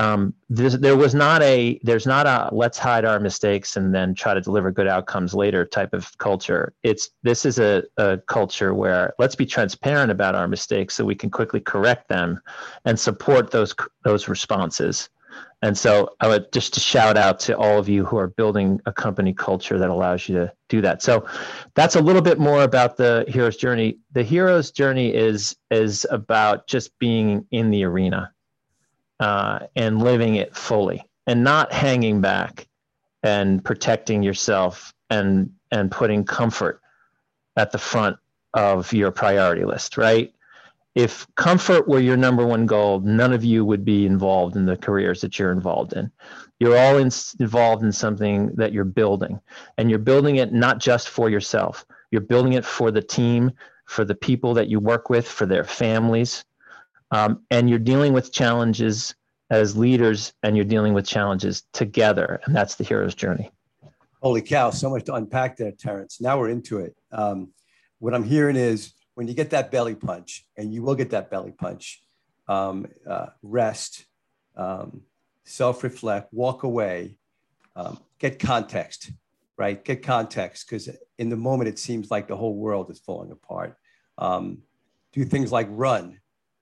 um, 0.01 0.33
there 0.49 0.97
was 0.97 1.15
not 1.15 1.43
a 1.43 1.79
there's 1.83 2.07
not 2.07 2.27
a 2.27 2.49
let's 2.55 2.79
hide 2.79 3.05
our 3.05 3.21
mistakes 3.21 3.77
and 3.77 3.95
then 3.95 4.15
try 4.15 4.33
to 4.33 4.41
deliver 4.41 4.71
good 4.71 4.89
outcomes 4.89 5.35
later 5.35 5.67
type 5.67 5.93
of 5.93 6.17
culture. 6.17 6.73
It's 6.83 7.11
this 7.23 7.45
is 7.45 7.59
a, 7.59 7.83
a 7.99 8.17
culture 8.27 8.73
where 8.73 9.13
let's 9.19 9.35
be 9.35 9.45
transparent 9.45 10.11
about 10.11 10.35
our 10.35 10.49
mistakes 10.49 10.95
so 10.95 11.05
we 11.05 11.15
can 11.15 11.29
quickly 11.29 11.61
correct 11.61 12.09
them 12.09 12.41
and 12.87 12.99
support 12.99 13.51
those 13.51 13.75
those 14.03 14.27
responses. 14.27 15.11
And 15.63 15.77
so 15.77 16.09
i 16.21 16.27
would 16.27 16.51
just 16.51 16.73
to 16.75 16.81
shout 16.81 17.19
out 17.19 17.39
to 17.41 17.57
all 17.59 17.79
of 17.79 17.87
you 17.87 18.07
who 18.07 18.17
are 18.17 18.29
building 18.29 18.81
a 18.87 18.93
company 18.95 19.35
culture 19.35 19.79
that 19.79 19.91
allows 19.91 20.27
you 20.31 20.35
to 20.37 20.53
do 20.71 20.81
that. 20.81 21.03
So 21.03 21.27
that's 21.75 21.95
a 21.97 22.01
little 22.01 22.23
bit 22.23 22.39
more 22.39 22.63
about 22.63 22.97
the 22.97 23.27
hero's 23.29 23.59
journey. 23.59 23.99
The 24.13 24.23
hero's 24.23 24.71
journey 24.71 25.13
is 25.15 25.57
is 25.71 26.07
about 26.11 26.67
just 26.69 26.99
being 26.99 27.47
in 27.51 27.71
the 27.71 27.85
arena 27.85 28.33
uh, 29.21 29.61
and 29.77 30.03
living 30.03 30.37
it 30.37 30.57
fully 30.57 31.05
and 31.27 31.45
not 31.45 31.73
hanging 31.73 32.21
back 32.21 32.67
and 33.23 33.63
protecting 33.63 34.23
yourself 34.23 34.93
and 35.11 35.53
and 35.71 35.91
putting 35.91 36.25
comfort 36.25 36.81
at 37.57 37.71
the 37.71 37.79
front 37.79 38.17
of 38.55 38.93
your 38.93 39.11
priority 39.11 39.65
list 39.65 39.97
right? 39.97 40.33
If 40.97 41.27
comfort 41.37 41.87
were 41.87 42.01
your 42.01 42.17
number 42.17 42.45
one 42.45 42.67
goal 42.67 43.01
none 43.01 43.33
of 43.33 43.45
you 43.45 43.65
would 43.65 43.85
be 43.85 44.07
involved 44.07 44.57
in 44.57 44.65
the 44.65 44.77
careers 44.77 45.21
that 45.21 45.39
you're 45.39 45.53
involved 45.53 45.93
in. 45.93 46.11
You're 46.59 46.77
all 46.77 46.97
in, 46.97 47.11
involved 47.39 47.85
in 47.85 47.93
something 47.93 48.55
that 48.57 48.73
you're 48.73 48.85
building 48.85 49.39
and 49.77 49.89
you're 49.91 49.99
building 49.99 50.37
it 50.37 50.53
not 50.53 50.79
just 50.79 51.11
for 51.11 51.31
yourself. 51.31 51.85
You're 52.11 52.23
building 52.23 52.55
it 52.55 52.65
for 52.65 52.91
the 52.91 53.03
team 53.03 53.53
for 53.85 54.05
the 54.05 54.15
people 54.15 54.55
that 54.55 54.69
you 54.69 54.81
work 54.81 55.11
with 55.11 55.29
for 55.29 55.47
their 55.47 55.65
families 55.65 56.45
um, 57.11 57.43
and 57.51 57.69
you're 57.69 57.79
dealing 57.79 58.13
with 58.13 58.33
challenges 58.33 59.15
as 59.51 59.77
leaders 59.77 60.33
and 60.43 60.57
you're 60.57 60.65
dealing 60.65 60.95
with 60.95 61.07
challenges 61.07 61.65
together 61.73 62.41
and 62.45 62.55
that's 62.55 62.77
the 62.77 62.85
hero's 62.85 63.15
journey 63.15 63.51
holy 64.23 64.43
cow 64.43 64.71
so 64.71 64.91
much 64.91 65.05
to 65.05 65.15
unpack 65.15 65.57
there 65.57 65.73
terrence 65.73 66.21
now 66.21 66.39
we're 66.39 66.51
into 66.51 66.79
it 66.79 66.95
um, 67.13 67.53
what 67.99 68.15
i'm 68.15 68.25
hearing 68.25 68.57
is 68.57 68.95
when 69.21 69.29
you 69.29 69.35
get 69.35 69.51
that 69.51 69.71
belly 69.71 69.95
punch, 69.95 70.47
and 70.57 70.73
you 70.73 70.83
will 70.83 70.95
get 70.95 71.11
that 71.11 71.31
belly 71.31 71.53
punch, 71.53 72.03
um, 72.49 72.87
uh, 73.07 73.27
rest, 73.43 74.07
um, 74.57 75.03
self 75.45 75.85
reflect, 75.85 76.33
walk 76.33 76.63
away, 76.63 77.17
um, 77.77 77.99
get 78.19 78.39
context, 78.39 79.11
right? 79.59 79.85
Get 79.85 80.03
context 80.03 80.67
because 80.67 80.89
in 81.19 81.29
the 81.29 81.37
moment 81.37 81.69
it 81.69 81.79
seems 81.79 82.11
like 82.11 82.29
the 82.29 82.37
whole 82.37 82.55
world 82.55 82.91
is 82.91 82.99
falling 82.99 83.31
apart. 83.31 83.77
Um, 84.17 84.63
do 85.13 85.23
things 85.27 85.53
like 85.53 85.67
run, 85.71 86.19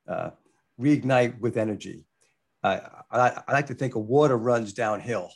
uh, 0.09 0.31
reignite 0.81 1.39
with 1.41 1.57
energy. 1.57 2.07
Uh, 2.63 2.81
I, 3.11 3.43
I 3.47 3.53
like 3.53 3.67
to 3.67 3.75
think 3.75 3.95
of 3.95 4.03
water 4.03 4.37
runs 4.37 4.73
downhill, 4.73 5.31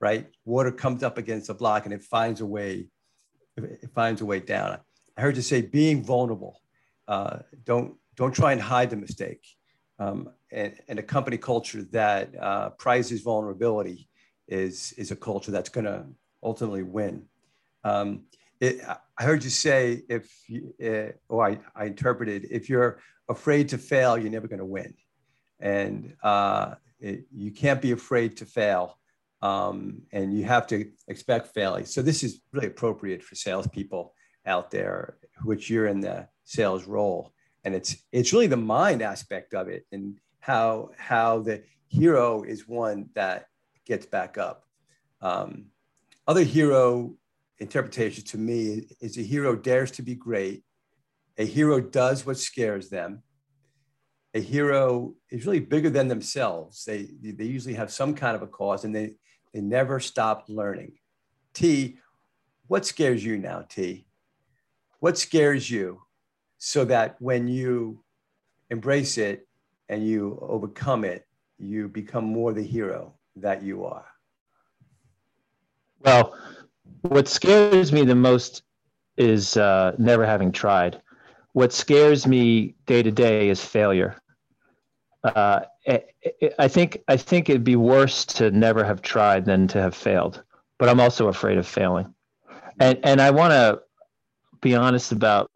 right? 0.00 0.28
Water 0.44 0.70
comes 0.70 1.02
up 1.02 1.18
against 1.18 1.50
a 1.50 1.54
block 1.54 1.84
and 1.84 1.92
it 1.92 2.02
finds 2.02 2.40
a 2.40 2.46
way, 2.46 2.88
it 3.56 3.90
finds 3.94 4.20
a 4.20 4.24
way 4.24 4.40
down. 4.40 4.78
I 5.16 5.20
heard 5.20 5.36
you 5.36 5.42
say 5.42 5.62
being 5.62 6.04
vulnerable. 6.04 6.60
Uh, 7.08 7.38
don't 7.64 7.94
don't 8.14 8.34
try 8.34 8.52
and 8.52 8.60
hide 8.60 8.90
the 8.90 8.96
mistake. 8.96 9.44
Um, 10.00 10.30
and, 10.52 10.74
and, 10.88 10.98
a 10.98 11.02
company 11.02 11.36
culture 11.36 11.82
that 11.90 12.30
uh, 12.40 12.70
prizes 12.70 13.22
vulnerability 13.22 14.08
is 14.46 14.92
is 14.96 15.10
a 15.10 15.16
culture 15.16 15.50
that's 15.50 15.68
going 15.68 15.86
to 15.86 16.06
ultimately 16.42 16.84
win. 16.84 17.24
Um, 17.82 18.24
it, 18.60 18.80
I 19.18 19.24
heard 19.24 19.42
you 19.42 19.50
say 19.50 20.02
if 20.08 20.30
you, 20.48 20.74
uh, 20.82 21.12
or 21.28 21.48
I, 21.48 21.58
I 21.74 21.86
interpreted 21.86 22.46
if 22.50 22.68
you're 22.68 23.00
afraid 23.28 23.68
to 23.70 23.78
fail, 23.78 24.18
you're 24.18 24.30
never 24.30 24.48
going 24.48 24.58
to 24.58 24.64
win, 24.64 24.94
and 25.60 26.14
uh, 26.22 26.74
it, 27.00 27.26
you 27.32 27.50
can't 27.50 27.82
be 27.82 27.92
afraid 27.92 28.36
to 28.38 28.46
fail, 28.46 28.98
um, 29.42 30.02
and 30.12 30.36
you 30.36 30.44
have 30.44 30.66
to 30.68 30.90
expect 31.08 31.54
failure. 31.54 31.84
So 31.84 32.02
this 32.02 32.22
is 32.22 32.40
really 32.52 32.68
appropriate 32.68 33.22
for 33.22 33.34
salespeople 33.34 34.14
out 34.46 34.70
there, 34.70 35.18
which 35.42 35.68
you're 35.70 35.86
in 35.86 36.00
the 36.00 36.28
sales 36.44 36.86
role, 36.86 37.32
and 37.64 37.74
it's 37.74 37.96
it's 38.12 38.32
really 38.32 38.46
the 38.46 38.56
mind 38.56 39.02
aspect 39.02 39.54
of 39.54 39.68
it, 39.68 39.86
and 39.92 40.18
how 40.40 40.90
how 40.96 41.40
the 41.40 41.62
hero 41.88 42.42
is 42.42 42.68
one 42.68 43.08
that 43.14 43.46
gets 43.84 44.06
back 44.06 44.38
up. 44.38 44.64
Um, 45.20 45.66
other 46.26 46.42
hero 46.42 47.14
interpretation 47.58 48.24
to 48.24 48.38
me 48.38 48.86
is 49.00 49.18
a 49.18 49.22
hero 49.22 49.56
dares 49.56 49.90
to 49.92 50.02
be 50.02 50.14
great. 50.14 50.62
A 51.38 51.44
hero 51.44 51.80
does 51.80 52.26
what 52.26 52.36
scares 52.36 52.90
them. 52.90 53.22
A 54.34 54.40
hero 54.40 55.14
is 55.30 55.46
really 55.46 55.60
bigger 55.60 55.88
than 55.88 56.08
themselves. 56.08 56.84
They, 56.84 57.08
they 57.22 57.44
usually 57.44 57.74
have 57.74 57.92
some 57.92 58.14
kind 58.14 58.36
of 58.36 58.42
a 58.42 58.46
cause 58.46 58.84
and 58.84 58.94
they, 58.94 59.14
they 59.54 59.60
never 59.60 60.00
stop 60.00 60.44
learning. 60.48 60.92
T, 61.54 61.98
what 62.66 62.84
scares 62.84 63.24
you 63.24 63.38
now, 63.38 63.64
T? 63.68 64.06
What 65.00 65.16
scares 65.16 65.70
you 65.70 66.02
so 66.58 66.84
that 66.86 67.16
when 67.20 67.46
you 67.46 68.02
embrace 68.68 69.16
it 69.16 69.48
and 69.88 70.06
you 70.06 70.38
overcome 70.42 71.04
it, 71.04 71.24
you 71.58 71.88
become 71.88 72.24
more 72.24 72.52
the 72.52 72.62
hero 72.62 73.14
that 73.36 73.62
you 73.62 73.84
are? 73.84 74.06
Well, 76.00 76.36
what 77.02 77.28
scares 77.28 77.92
me 77.92 78.04
the 78.04 78.14
most 78.14 78.62
is 79.16 79.56
uh, 79.56 79.94
never 79.98 80.26
having 80.26 80.52
tried. 80.52 81.00
What 81.58 81.72
scares 81.72 82.24
me 82.24 82.76
day 82.86 83.02
to 83.02 83.10
day 83.10 83.48
is 83.48 83.60
failure. 83.64 84.14
Uh, 85.24 85.62
I 86.56 86.68
think 86.68 87.02
I 87.08 87.16
think 87.16 87.48
it'd 87.48 87.64
be 87.64 87.74
worse 87.74 88.24
to 88.26 88.52
never 88.52 88.84
have 88.84 89.02
tried 89.02 89.44
than 89.44 89.66
to 89.68 89.80
have 89.80 89.96
failed. 89.96 90.44
But 90.78 90.88
I'm 90.88 91.00
also 91.00 91.26
afraid 91.26 91.58
of 91.58 91.66
failing, 91.66 92.14
and 92.78 93.00
and 93.02 93.20
I 93.20 93.32
want 93.32 93.50
to 93.54 93.82
be 94.60 94.76
honest 94.76 95.10
about 95.10 95.50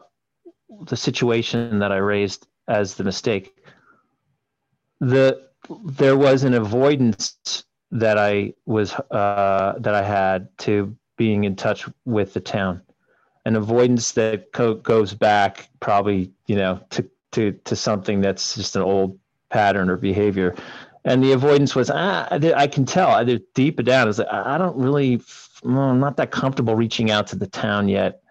the 0.89 0.97
situation 0.97 1.79
that 1.79 1.93
I 1.93 1.99
raised 1.99 2.49
as 2.67 2.97
the 2.97 3.05
mistake. 3.05 3.55
The 5.01 5.41
there 5.85 6.17
was 6.17 6.43
an 6.43 6.55
avoidance 6.55 7.63
that 7.93 8.19
I 8.19 8.55
was 8.67 8.93
uh, 8.93 9.75
that 9.79 9.95
I 9.95 10.03
had 10.03 10.49
to 10.67 10.97
being 11.17 11.45
in 11.45 11.55
touch 11.55 11.89
with 12.05 12.35
the 12.35 12.41
town, 12.41 12.83
an 13.45 13.57
avoidance 13.57 14.13
that 14.13 14.53
co- 14.53 14.75
goes 14.75 15.15
back 15.15 15.69
probably 15.81 16.31
you 16.47 16.57
know 16.57 16.81
to 16.91 17.09
to 17.33 17.53
to 17.65 17.77
something 17.77 18.21
that's 18.21 18.55
just 18.55 18.77
an 18.77 18.83
old 18.83 19.19
pattern 19.51 19.91
or 19.91 19.97
behavior, 19.97 20.55
and 21.05 21.23
the 21.23 21.33
avoidance 21.33 21.75
was 21.75 21.91
ah, 21.91 22.29
I, 22.31 22.67
can 22.67 22.85
tell 22.85 23.11
either 23.11 23.39
deep 23.55 23.83
down 23.85 24.09
is 24.09 24.19
like 24.19 24.29
I 24.29 24.59
don't 24.59 24.77
really 24.77 25.21
I'm 25.65 26.01
not 26.01 26.17
that 26.17 26.31
comfortable 26.31 26.75
reaching 26.75 27.11
out 27.11 27.27
to 27.29 27.37
the 27.37 27.47
town 27.47 27.89
yet. 27.89 28.23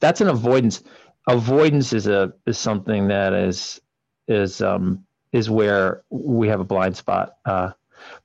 That's 0.00 0.20
an 0.20 0.28
avoidance. 0.28 0.82
Avoidance 1.28 1.92
is 1.92 2.06
a 2.06 2.32
is 2.46 2.58
something 2.58 3.08
that 3.08 3.32
is 3.32 3.80
is 4.28 4.60
um 4.60 5.04
is 5.32 5.50
where 5.50 6.02
we 6.10 6.48
have 6.48 6.60
a 6.60 6.64
blind 6.64 6.96
spot. 6.96 7.34
Uh, 7.44 7.70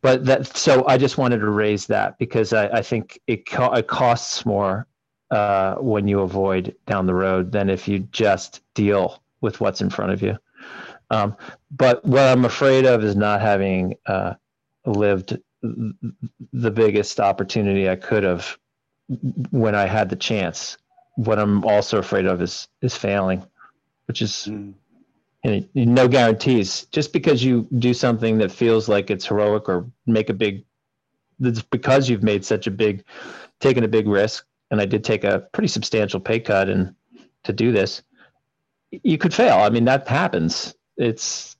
but 0.01 0.25
that 0.25 0.55
so 0.55 0.85
I 0.87 0.97
just 0.97 1.17
wanted 1.17 1.39
to 1.39 1.49
raise 1.49 1.87
that 1.87 2.17
because 2.17 2.53
I, 2.53 2.67
I 2.67 2.81
think 2.81 3.19
it, 3.27 3.45
co- 3.45 3.73
it 3.73 3.87
costs 3.87 4.45
more 4.45 4.87
uh, 5.33 5.75
when 5.75 6.07
you 6.07 6.21
avoid 6.21 6.75
down 6.85 7.05
the 7.07 7.13
road 7.13 7.51
than 7.51 7.69
if 7.69 7.87
you 7.87 7.99
just 8.11 8.61
deal 8.75 9.23
with 9.41 9.59
what's 9.59 9.81
in 9.81 9.89
front 9.89 10.11
of 10.11 10.21
you. 10.21 10.37
Um, 11.09 11.35
but 11.71 12.05
what 12.05 12.23
I'm 12.23 12.45
afraid 12.45 12.85
of 12.85 13.03
is 13.03 13.15
not 13.15 13.41
having 13.41 13.95
uh, 14.05 14.35
lived 14.85 15.37
the 15.61 16.71
biggest 16.71 17.19
opportunity 17.19 17.89
I 17.89 17.95
could 17.95 18.23
have 18.23 18.57
when 19.51 19.75
I 19.75 19.85
had 19.85 20.09
the 20.09 20.15
chance. 20.15 20.77
What 21.15 21.39
I'm 21.39 21.63
also 21.65 21.99
afraid 21.99 22.25
of 22.25 22.41
is 22.41 22.67
is 22.81 22.95
failing, 22.95 23.43
which 24.07 24.21
is 24.21 24.47
mm 24.49 24.73
and 25.43 25.67
no 25.75 26.07
guarantees. 26.07 26.85
Just 26.91 27.11
because 27.11 27.43
you 27.43 27.67
do 27.77 27.93
something 27.93 28.37
that 28.37 28.51
feels 28.51 28.87
like 28.87 29.09
it's 29.09 29.25
heroic 29.25 29.67
or 29.67 29.85
make 30.05 30.29
a 30.29 30.33
big, 30.33 30.63
it's 31.39 31.61
because 31.61 32.09
you've 32.09 32.23
made 32.23 32.45
such 32.45 32.67
a 32.67 32.71
big, 32.71 33.03
taken 33.59 33.83
a 33.83 33.87
big 33.87 34.07
risk. 34.07 34.45
And 34.73 34.81
I 34.81 34.87
did 34.87 35.03
take 35.03 35.23
a 35.23 35.47
pretty 35.51 35.67
substantial 35.67 36.19
pay 36.19 36.39
cut 36.39 36.67
and 36.67 36.95
to 37.43 37.53
do 37.53 37.71
this, 37.71 38.01
you 38.89 39.19
could 39.19 39.31
fail. 39.31 39.59
I 39.59 39.69
mean, 39.69 39.85
that 39.85 40.07
happens. 40.07 40.73
It's, 40.97 41.55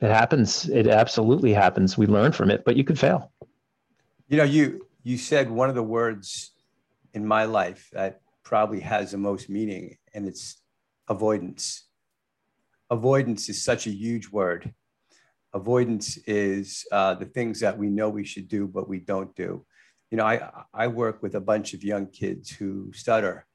it 0.00 0.10
happens. 0.10 0.68
It 0.68 0.88
absolutely 0.88 1.52
happens. 1.52 1.96
We 1.96 2.08
learn 2.08 2.32
from 2.32 2.50
it, 2.50 2.64
but 2.64 2.74
you 2.74 2.82
could 2.82 2.98
fail. 2.98 3.30
You 4.26 4.38
know, 4.38 4.42
you, 4.42 4.84
you 5.04 5.16
said 5.16 5.48
one 5.48 5.68
of 5.68 5.76
the 5.76 5.82
words 5.84 6.50
in 7.14 7.24
my 7.24 7.44
life 7.44 7.88
that 7.92 8.22
probably 8.42 8.80
has 8.80 9.12
the 9.12 9.18
most 9.18 9.48
meaning 9.48 9.96
and 10.12 10.26
it's 10.26 10.60
avoidance 11.08 11.84
avoidance 12.90 13.48
is 13.48 13.62
such 13.62 13.86
a 13.86 13.90
huge 13.90 14.28
word. 14.28 14.74
Avoidance 15.54 16.16
is 16.26 16.84
uh, 16.90 17.14
the 17.14 17.26
things 17.26 17.60
that 17.60 17.78
we 17.78 17.90
know 17.90 18.08
we 18.08 18.24
should 18.24 18.48
do, 18.48 18.66
but 18.66 18.88
we 18.88 18.98
don't 18.98 19.32
do. 19.36 19.64
You 20.10 20.18
know, 20.18 20.24
I, 20.24 20.50
I 20.72 20.86
work 20.86 21.22
with 21.22 21.34
a 21.34 21.40
bunch 21.40 21.74
of 21.74 21.82
young 21.82 22.06
kids 22.06 22.50
who 22.50 22.92
stutter. 22.92 23.46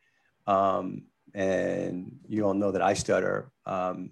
Um, 0.47 1.03
and 1.33 2.17
you 2.27 2.45
all 2.45 2.53
know 2.53 2.71
that 2.71 2.81
I 2.81 2.93
stutter. 2.93 3.51
Um, 3.65 4.11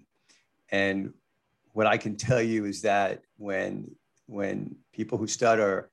and 0.70 1.12
what 1.72 1.86
I 1.86 1.98
can 1.98 2.16
tell 2.16 2.40
you 2.40 2.64
is 2.64 2.82
that 2.82 3.22
when, 3.36 3.90
when 4.26 4.76
people 4.92 5.18
who 5.18 5.26
stutter 5.26 5.90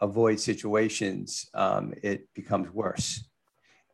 avoid 0.00 0.40
situations, 0.40 1.48
um, 1.54 1.92
it 2.02 2.28
becomes 2.34 2.70
worse. 2.70 3.28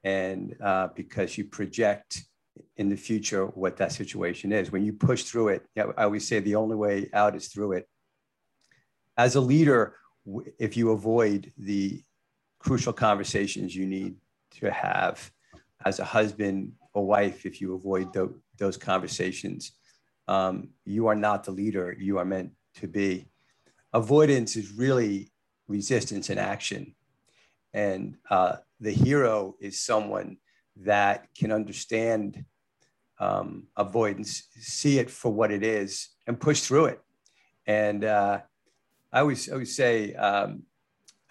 And 0.05 0.55
uh, 0.63 0.89
because 0.95 1.37
you 1.37 1.45
project 1.45 2.23
in 2.77 2.89
the 2.89 2.97
future 2.97 3.47
what 3.47 3.77
that 3.79 3.93
situation 3.93 4.53
is. 4.53 4.71
When 4.71 4.85
you 4.85 4.93
push 4.93 5.25
through 5.25 5.49
it, 5.49 5.67
I 5.77 6.05
always 6.05 6.27
say 6.27 6.41
the 6.41 6.57
only 6.57 6.77
way 6.77 7.09
out 7.13 7.35
is 7.35 7.49
through 7.49 7.73
it. 7.73 7.89
As 9.17 9.35
a 9.35 9.41
leader, 9.41 9.95
if 10.59 10.77
you 10.77 10.91
avoid 10.91 11.53
the 11.59 12.03
crucial 12.59 12.93
conversations 12.93 13.75
you 13.75 13.87
need 13.87 14.17
to 14.59 14.71
have 14.71 15.31
as 15.85 15.99
a 15.99 16.05
husband 16.05 16.73
or 16.95 17.07
wife, 17.07 17.47
if 17.47 17.61
you 17.61 17.75
avoid 17.75 18.13
th- 18.13 18.31
those 18.59 18.77
conversations, 18.77 19.73
um, 20.29 20.71
you 20.85 21.07
are 21.07 21.15
not 21.15 21.45
the 21.45 21.51
leader 21.51 21.97
you 21.99 22.19
are 22.19 22.25
meant 22.25 22.51
to 22.75 22.89
be. 22.89 23.27
Avoidance 23.93 24.57
is 24.57 24.73
really 24.73 25.31
resistance 25.69 26.31
in 26.31 26.39
action. 26.39 26.95
And 27.73 28.17
uh, 28.31 28.57
the 28.81 28.93
hero 28.93 29.55
is 29.61 29.81
someone 29.81 30.39
that 30.77 31.29
can 31.39 31.53
understand 31.53 32.45
um, 33.19 33.69
avoidance, 33.77 34.49
see 34.59 34.99
it 34.99 35.11
for 35.11 35.33
what 35.33 35.51
it 35.51 35.63
is, 35.63 36.09
and 36.27 36.39
push 36.41 36.61
through 36.61 36.87
it. 36.87 37.01
And 37.67 38.05
uh, 38.05 38.41
I 39.17 39.21
always, 39.21 39.49
I 39.49 39.53
always 39.55 39.75
say 39.75 40.13
um, 40.13 40.65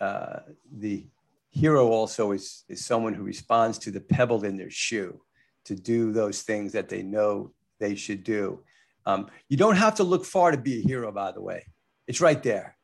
uh, 0.02 0.40
the 0.76 1.06
hero 1.52 1.90
also 1.90 2.32
is, 2.32 2.64
is 2.68 2.84
someone 2.84 3.14
who 3.14 3.22
responds 3.22 3.78
to 3.78 3.92
the 3.92 4.02
pebble 4.02 4.44
in 4.44 4.58
their 4.58 4.72
shoe 4.72 5.22
to 5.66 5.76
do 5.76 6.12
those 6.12 6.42
things 6.42 6.72
that 6.72 6.90
they 6.90 7.04
know 7.04 7.54
they 7.80 7.94
should 7.94 8.24
do. 8.24 8.64
Um, 9.06 9.28
you 9.50 9.58
don't 9.58 9.76
have 9.76 9.94
to 9.96 10.04
look 10.04 10.26
far 10.26 10.50
to 10.50 10.58
be 10.58 10.80
a 10.80 10.82
hero, 10.82 11.12
by 11.12 11.32
the 11.32 11.42
way. 11.42 11.68
It's 12.08 12.22
right 12.22 12.42
there. 12.42 12.76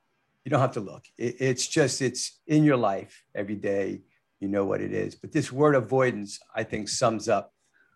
You 0.45 0.51
don't 0.51 0.59
have 0.59 0.73
to 0.73 0.81
look. 0.81 1.05
It, 1.17 1.35
it's 1.39 1.65
just, 1.65 2.03
it's 2.03 2.39
in 2.45 2.63
your 2.63 2.77
life 2.77 3.25
every 3.33 3.55
day 3.55 4.03
you 4.39 4.49
know 4.49 4.65
what 4.65 4.81
it 4.81 4.93
is. 4.93 5.15
But 5.15 5.31
this 5.31 5.51
word 5.51 5.73
avoidance, 5.73 6.39
I 6.55 6.63
think, 6.63 6.89
sums 6.89 7.27
up 7.27 7.55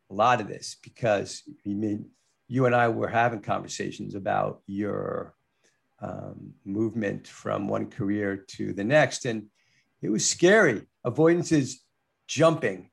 a 0.09 0.13
lot 0.15 0.41
of 0.41 0.47
this 0.47 0.77
because 0.81 1.43
I 1.67 1.69
mean, 1.69 2.09
you 2.47 2.65
and 2.65 2.73
I 2.73 2.87
were 2.87 3.09
having 3.09 3.41
conversations 3.41 4.15
about 4.15 4.61
your 4.65 5.35
um, 5.99 6.53
movement 6.63 7.27
from 7.27 7.67
one 7.67 7.89
career 7.89 8.37
to 8.37 8.73
the 8.73 8.83
next. 8.83 9.25
And 9.25 9.47
it 10.01 10.09
was 10.09 10.27
scary. 10.27 10.83
Avoidance 11.03 11.51
is 11.51 11.81
jumping 12.27 12.89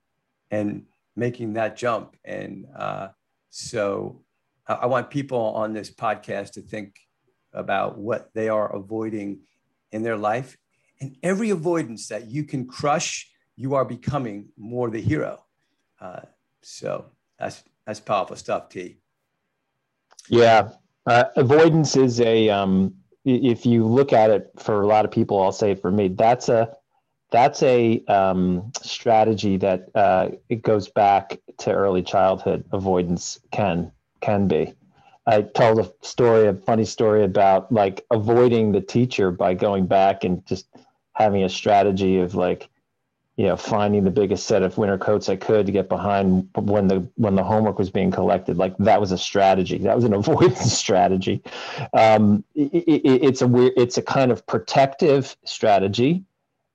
and 0.50 0.86
making 1.16 1.54
that 1.54 1.76
jump. 1.76 2.16
And 2.24 2.66
uh, 2.76 3.08
so 3.50 4.22
I, 4.66 4.74
I 4.74 4.86
want 4.86 5.10
people 5.10 5.38
on 5.38 5.72
this 5.72 5.90
podcast 5.90 6.52
to 6.52 6.62
think 6.62 6.96
about 7.52 7.98
what 7.98 8.30
they 8.34 8.48
are 8.48 8.74
avoiding 8.74 9.40
in 9.90 10.02
their 10.02 10.16
life. 10.16 10.56
And 11.00 11.16
every 11.22 11.50
avoidance 11.50 12.08
that 12.08 12.30
you 12.30 12.44
can 12.44 12.66
crush, 12.66 13.30
you 13.56 13.74
are 13.74 13.84
becoming 13.84 14.48
more 14.56 14.88
the 14.88 15.00
hero. 15.00 15.44
Uh, 16.00 16.20
so 16.62 17.06
that's 17.38 17.62
that's 17.86 18.00
powerful 18.00 18.36
stuff, 18.36 18.68
T. 18.68 18.98
Yeah, 20.28 20.70
uh, 21.06 21.24
avoidance 21.36 21.96
is 21.96 22.20
a 22.20 22.48
um, 22.50 22.94
if 23.24 23.64
you 23.64 23.86
look 23.86 24.12
at 24.12 24.30
it 24.30 24.50
for 24.58 24.82
a 24.82 24.86
lot 24.86 25.04
of 25.04 25.10
people, 25.10 25.42
I'll 25.42 25.52
say 25.52 25.74
for 25.74 25.90
me, 25.90 26.08
that's 26.08 26.48
a 26.48 26.76
that's 27.30 27.62
a 27.62 28.04
um, 28.06 28.72
strategy 28.82 29.56
that 29.56 29.88
uh, 29.94 30.28
it 30.48 30.62
goes 30.62 30.88
back 30.88 31.40
to 31.58 31.72
early 31.72 32.02
childhood. 32.02 32.64
Avoidance 32.72 33.40
can 33.50 33.90
can 34.20 34.48
be. 34.48 34.74
I 35.26 35.42
told 35.42 35.78
a 35.78 35.92
story, 36.04 36.48
a 36.48 36.54
funny 36.54 36.84
story 36.84 37.22
about 37.24 37.70
like 37.72 38.04
avoiding 38.10 38.72
the 38.72 38.80
teacher 38.80 39.30
by 39.30 39.54
going 39.54 39.86
back 39.86 40.24
and 40.24 40.44
just 40.46 40.66
having 41.14 41.44
a 41.44 41.48
strategy 41.48 42.18
of 42.18 42.34
like 42.34 42.68
you 43.42 43.48
know, 43.48 43.56
finding 43.56 44.04
the 44.04 44.10
biggest 44.12 44.46
set 44.46 44.62
of 44.62 44.78
winter 44.78 44.96
coats 44.96 45.28
I 45.28 45.34
could 45.34 45.66
to 45.66 45.72
get 45.72 45.88
behind 45.88 46.48
when 46.54 46.86
the 46.86 47.04
when 47.16 47.34
the 47.34 47.42
homework 47.42 47.76
was 47.76 47.90
being 47.90 48.12
collected. 48.12 48.56
Like 48.56 48.76
that 48.78 49.00
was 49.00 49.10
a 49.10 49.18
strategy. 49.18 49.78
That 49.78 49.96
was 49.96 50.04
an 50.04 50.14
avoidance 50.20 50.72
strategy. 50.72 51.42
Um, 51.92 52.44
it, 52.54 52.72
it, 52.72 53.04
it's 53.04 53.42
a 53.42 53.48
weird. 53.48 53.72
It's 53.76 53.98
a 53.98 54.02
kind 54.02 54.30
of 54.30 54.46
protective 54.46 55.36
strategy 55.44 56.22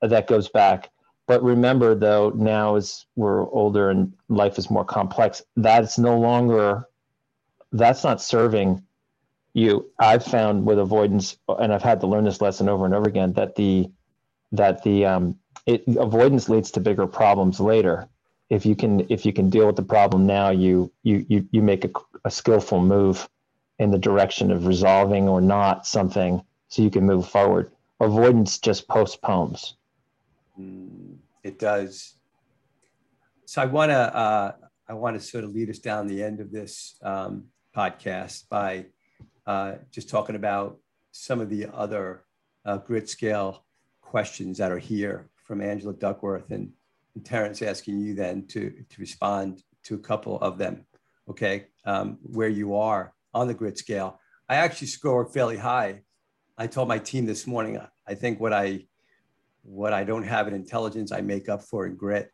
that 0.02 0.28
goes 0.28 0.50
back. 0.50 0.90
But 1.26 1.42
remember, 1.42 1.96
though, 1.96 2.34
now 2.36 2.76
as 2.76 3.06
we're 3.16 3.50
older 3.52 3.90
and 3.90 4.12
life 4.28 4.58
is 4.58 4.70
more 4.70 4.84
complex, 4.84 5.42
that's 5.56 5.98
no 5.98 6.20
longer. 6.20 6.86
That's 7.72 8.04
not 8.04 8.22
serving 8.22 8.84
you. 9.54 9.90
I've 10.00 10.26
found 10.26 10.66
with 10.66 10.80
avoidance, 10.80 11.38
and 11.48 11.74
I've 11.74 11.82
had 11.82 12.02
to 12.02 12.08
learn 12.08 12.26
this 12.26 12.42
lesson 12.42 12.68
over 12.68 12.84
and 12.84 12.94
over 12.94 13.08
again 13.08 13.32
that 13.34 13.56
the 13.56 13.90
that 14.52 14.84
the 14.84 15.06
um, 15.06 15.38
it 15.68 15.84
avoidance 15.98 16.50
leads 16.50 16.72
to 16.72 16.80
bigger 16.80 17.06
problems 17.06 17.60
later. 17.60 18.08
If 18.50 18.66
you 18.66 18.76
can 18.76 19.06
if 19.12 19.26
you 19.26 19.34
can 19.34 19.50
deal 19.50 19.68
with 19.68 19.76
the 19.76 19.84
problem 19.84 20.26
now 20.26 20.50
you 20.50 20.92
you 21.04 21.26
you, 21.28 21.48
you 21.52 21.62
make 21.62 21.84
a, 21.86 21.92
a 22.26 22.32
skillful 22.32 22.82
move 22.82 23.30
in 23.78 23.92
the 23.92 24.00
direction 24.00 24.50
of 24.50 24.66
resolving 24.66 25.30
or 25.30 25.42
not 25.42 25.86
something 25.86 26.42
so 26.70 26.82
you 26.82 26.90
can 26.90 27.06
move 27.06 27.28
forward. 27.28 27.72
Avoidance 28.00 28.58
just 28.58 28.88
postpones. 28.88 29.76
Mm, 30.60 31.18
it 31.44 31.60
does. 31.60 32.16
So 33.46 33.62
i 33.62 33.66
want 33.66 33.92
to 33.92 34.16
uh, 34.16 34.52
i 34.88 34.94
want 34.94 35.16
to 35.18 35.22
sort 35.22 35.44
of 35.44 35.52
lead 35.52 35.70
us 35.70 35.80
down 35.80 36.08
the 36.08 36.24
end 36.24 36.40
of 36.40 36.52
this 36.52 36.96
um, 37.02 37.46
podcast 37.76 38.48
by 38.50 38.86
uh, 39.46 39.76
just 39.92 40.10
talking 40.10 40.36
about 40.36 40.78
some 41.12 41.40
of 41.42 41.50
the 41.50 41.68
other 41.74 42.24
uh, 42.66 42.78
grit 42.78 43.10
scale 43.10 43.66
questions 44.02 44.58
that 44.58 44.72
are 44.72 44.80
here 44.80 45.30
from 45.48 45.62
Angela 45.62 45.94
Duckworth 45.94 46.52
and, 46.52 46.72
and 47.16 47.26
Terrence 47.26 47.62
asking 47.62 48.00
you 48.00 48.14
then 48.14 48.46
to, 48.48 48.70
to 48.70 49.02
respond 49.02 49.64
to 49.86 49.96
a 49.96 50.00
couple 50.00 50.38
of 50.42 50.58
them, 50.58 50.86
okay, 51.30 51.68
um, 51.86 52.18
where 52.22 52.50
you 52.50 52.76
are 52.76 53.14
on 53.34 53.48
the 53.48 53.54
grit 53.54 53.78
scale. 53.78 54.20
I 54.50 54.56
actually 54.56 54.88
scored 54.88 55.34
fairly 55.34 55.58
high. 55.58 56.02
I 56.58 56.68
told 56.68 56.88
my 56.88 57.00
team 57.00 57.26
this 57.26 57.48
morning, 57.48 57.80
I 58.08 58.14
think 58.14 58.40
what 58.40 58.54
I 58.54 58.86
what 59.64 59.92
I 59.92 60.06
don't 60.06 60.24
have 60.24 60.48
in 60.48 60.54
intelligence, 60.54 61.12
I 61.12 61.20
make 61.20 61.50
up 61.50 61.62
for 61.62 61.86
in 61.86 61.96
grit. 61.96 62.32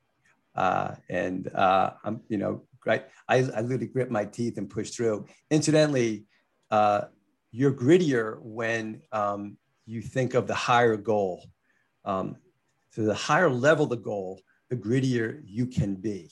Uh, 0.56 0.93
and 1.10 1.47
uh, 1.56 1.91
I'm, 2.04 2.21
you 2.30 2.38
know, 2.38 2.62
right. 2.86 3.06
I, 3.28 3.38
I 3.38 3.62
literally 3.62 3.88
grit 3.88 4.12
my 4.12 4.23
teeth 4.23 4.60
and 4.60 4.69
push 4.69 4.91
through. 4.91 5.26
Incidentally, 5.49 6.26
uh, 6.69 7.06
you're 7.52 7.73
grittier 7.73 8.39
when 8.39 9.02
um, 9.12 9.58
you 9.88 10.02
think 10.02 10.36
of 10.36 10.45
the 10.45 10.54
higher 10.54 10.95
goal. 10.95 11.43
Um, 12.06 12.36
so 12.93 13.01
the 13.01 13.13
higher 13.15 13.49
level 13.49 13.88
the 13.88 13.97
goal, 13.97 14.39
the 14.69 14.75
grittier 14.75 15.41
you 15.45 15.65
can 15.65 15.95
be. 15.95 16.29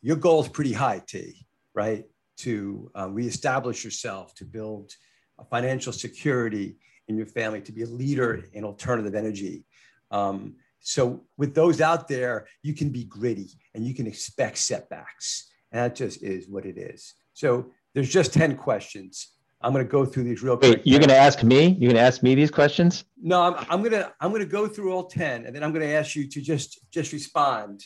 Your 0.00 0.16
goal 0.16 0.40
is 0.40 0.48
pretty 0.48 0.72
high, 0.72 1.02
T, 1.06 1.46
right? 1.74 2.04
To 2.38 2.90
uh, 2.98 3.10
reestablish 3.10 3.84
yourself, 3.84 4.34
to 4.36 4.46
build 4.46 4.92
a 5.38 5.44
financial 5.44 5.92
security 5.92 6.78
in 7.08 7.18
your 7.18 7.26
family, 7.26 7.60
to 7.60 7.72
be 7.72 7.82
a 7.82 7.86
leader 7.86 8.44
in 8.54 8.64
alternative 8.64 9.14
energy. 9.14 9.66
Um, 10.10 10.54
so 10.78 11.26
with 11.36 11.54
those 11.54 11.82
out 11.82 12.08
there, 12.08 12.46
you 12.62 12.72
can 12.72 12.88
be 12.88 13.04
gritty 13.04 13.50
and 13.74 13.86
you 13.86 13.92
can 13.92 14.06
expect 14.06 14.56
setbacks. 14.56 15.50
And 15.70 15.82
that 15.82 15.96
just 15.96 16.22
is 16.22 16.48
what 16.48 16.64
it 16.64 16.78
is. 16.78 17.12
So 17.34 17.72
there's 17.94 18.10
just 18.10 18.32
10 18.32 18.56
questions. 18.56 19.34
I'm 19.62 19.72
going 19.72 19.84
to 19.84 19.90
go 19.90 20.06
through 20.06 20.24
these 20.24 20.42
real 20.42 20.56
quick. 20.56 20.78
Wait, 20.78 20.86
you're 20.86 20.98
going 20.98 21.10
to 21.10 21.16
ask 21.16 21.42
me? 21.42 21.68
You're 21.78 21.92
going 21.92 21.96
to 21.96 22.00
ask 22.00 22.22
me 22.22 22.34
these 22.34 22.50
questions? 22.50 23.04
No, 23.20 23.42
I'm, 23.42 23.66
I'm 23.68 23.80
going 23.80 23.92
to 23.92 24.12
I'm 24.20 24.30
going 24.30 24.42
to 24.42 24.48
go 24.48 24.66
through 24.66 24.92
all 24.92 25.04
10 25.04 25.44
and 25.44 25.54
then 25.54 25.62
I'm 25.62 25.72
going 25.72 25.86
to 25.86 25.92
ask 25.92 26.16
you 26.16 26.26
to 26.28 26.40
just 26.40 26.78
just 26.90 27.12
respond 27.12 27.84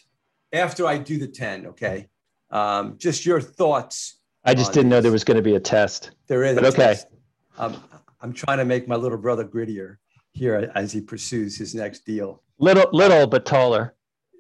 after 0.53 0.87
I 0.87 0.99
do 0.99 1.19
the 1.19 1.27
10, 1.27 1.67
okay? 1.67 2.09
Um, 2.51 2.95
just 2.99 3.27
your 3.27 3.41
thoughts. 3.41 4.21
I 4.45 4.55
just 4.55 4.73
didn't 4.73 4.91
know 4.91 5.01
there 5.01 5.11
was 5.11 5.25
going 5.25 5.37
to 5.37 5.43
be 5.43 5.57
a 5.57 5.61
test. 5.61 6.13
There 6.29 6.45
is. 6.45 6.55
But 6.55 6.67
okay. 6.67 6.97
Um, 7.59 7.83
I'm 8.21 8.33
trying 8.33 8.59
to 8.59 8.65
make 8.65 8.87
my 8.87 8.97
little 8.97 9.19
brother 9.19 9.45
grittier 9.45 9.97
here 10.33 10.71
as 10.75 10.93
he 10.93 11.01
pursues 11.01 11.57
his 11.57 11.75
next 11.75 12.05
deal. 12.05 12.43
Little 12.59 12.87
little 12.93 13.27
but 13.27 13.47
taller. 13.47 13.95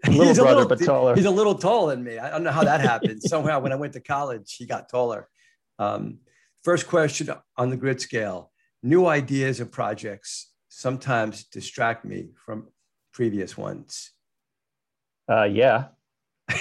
Little 0.06 0.34
brother 0.34 0.56
little, 0.56 0.68
but 0.68 0.84
taller. 0.84 1.14
He's 1.14 1.24
a 1.24 1.30
little 1.30 1.54
taller 1.54 1.94
than 1.94 2.04
me. 2.04 2.18
I 2.18 2.28
don't 2.28 2.44
know 2.44 2.52
how 2.52 2.62
that 2.62 2.82
happened. 2.82 3.22
Somehow 3.22 3.60
when 3.60 3.72
I 3.72 3.76
went 3.76 3.94
to 3.94 4.00
college, 4.00 4.54
he 4.54 4.66
got 4.66 4.90
taller. 4.90 5.30
Um, 5.78 6.18
First 6.64 6.87
question 6.87 7.29
on 7.59 7.68
the 7.68 7.77
grit 7.77 8.00
scale 8.00 8.50
new 8.83 9.07
ideas 9.07 9.61
and 9.61 9.70
projects 9.70 10.50
sometimes 10.68 11.44
distract 11.44 12.05
me 12.05 12.29
from 12.44 12.68
previous 13.12 13.57
ones. 13.57 14.11
Uh, 15.31 15.44
yeah. 15.44 15.88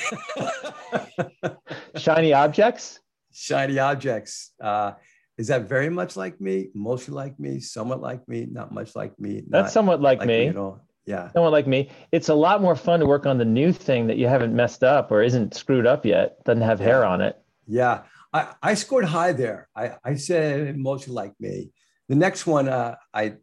Shiny 1.97 2.33
objects? 2.33 2.99
Shiny 3.33 3.79
objects. 3.79 4.51
Uh, 4.61 4.93
is 5.37 5.47
that 5.47 5.67
very 5.67 5.89
much 5.89 6.15
like 6.15 6.39
me, 6.39 6.69
mostly 6.73 7.13
like 7.13 7.39
me, 7.39 7.59
somewhat 7.59 8.01
like 8.01 8.27
me, 8.27 8.45
not 8.49 8.73
much 8.73 8.95
like 8.95 9.19
me? 9.19 9.43
That's 9.49 9.73
somewhat 9.73 10.01
like, 10.01 10.19
like 10.19 10.27
me. 10.27 10.49
me 10.51 10.71
yeah. 11.05 11.31
Somewhat 11.31 11.51
like 11.51 11.67
me. 11.67 11.89
It's 12.11 12.29
a 12.29 12.35
lot 12.35 12.61
more 12.61 12.75
fun 12.75 12.99
to 12.99 13.05
work 13.05 13.25
on 13.25 13.37
the 13.37 13.45
new 13.45 13.73
thing 13.73 14.07
that 14.07 14.17
you 14.17 14.27
haven't 14.27 14.55
messed 14.55 14.83
up 14.83 15.11
or 15.11 15.21
isn't 15.21 15.53
screwed 15.53 15.87
up 15.87 16.05
yet, 16.05 16.43
doesn't 16.45 16.61
have 16.61 16.79
hair 16.79 17.03
on 17.05 17.21
it. 17.21 17.37
Yeah. 17.67 18.03
I, 18.33 18.53
I 18.61 18.73
scored 18.73 19.05
high 19.05 19.31
there. 19.31 19.69
I, 19.75 19.95
I 20.03 20.15
said 20.15 20.77
mostly 20.77 21.13
like 21.13 21.33
me. 21.39 21.71
The 22.09 22.15
next 22.15 22.47
one, 22.47 22.67
uh, 22.67 22.95
I 23.13 23.35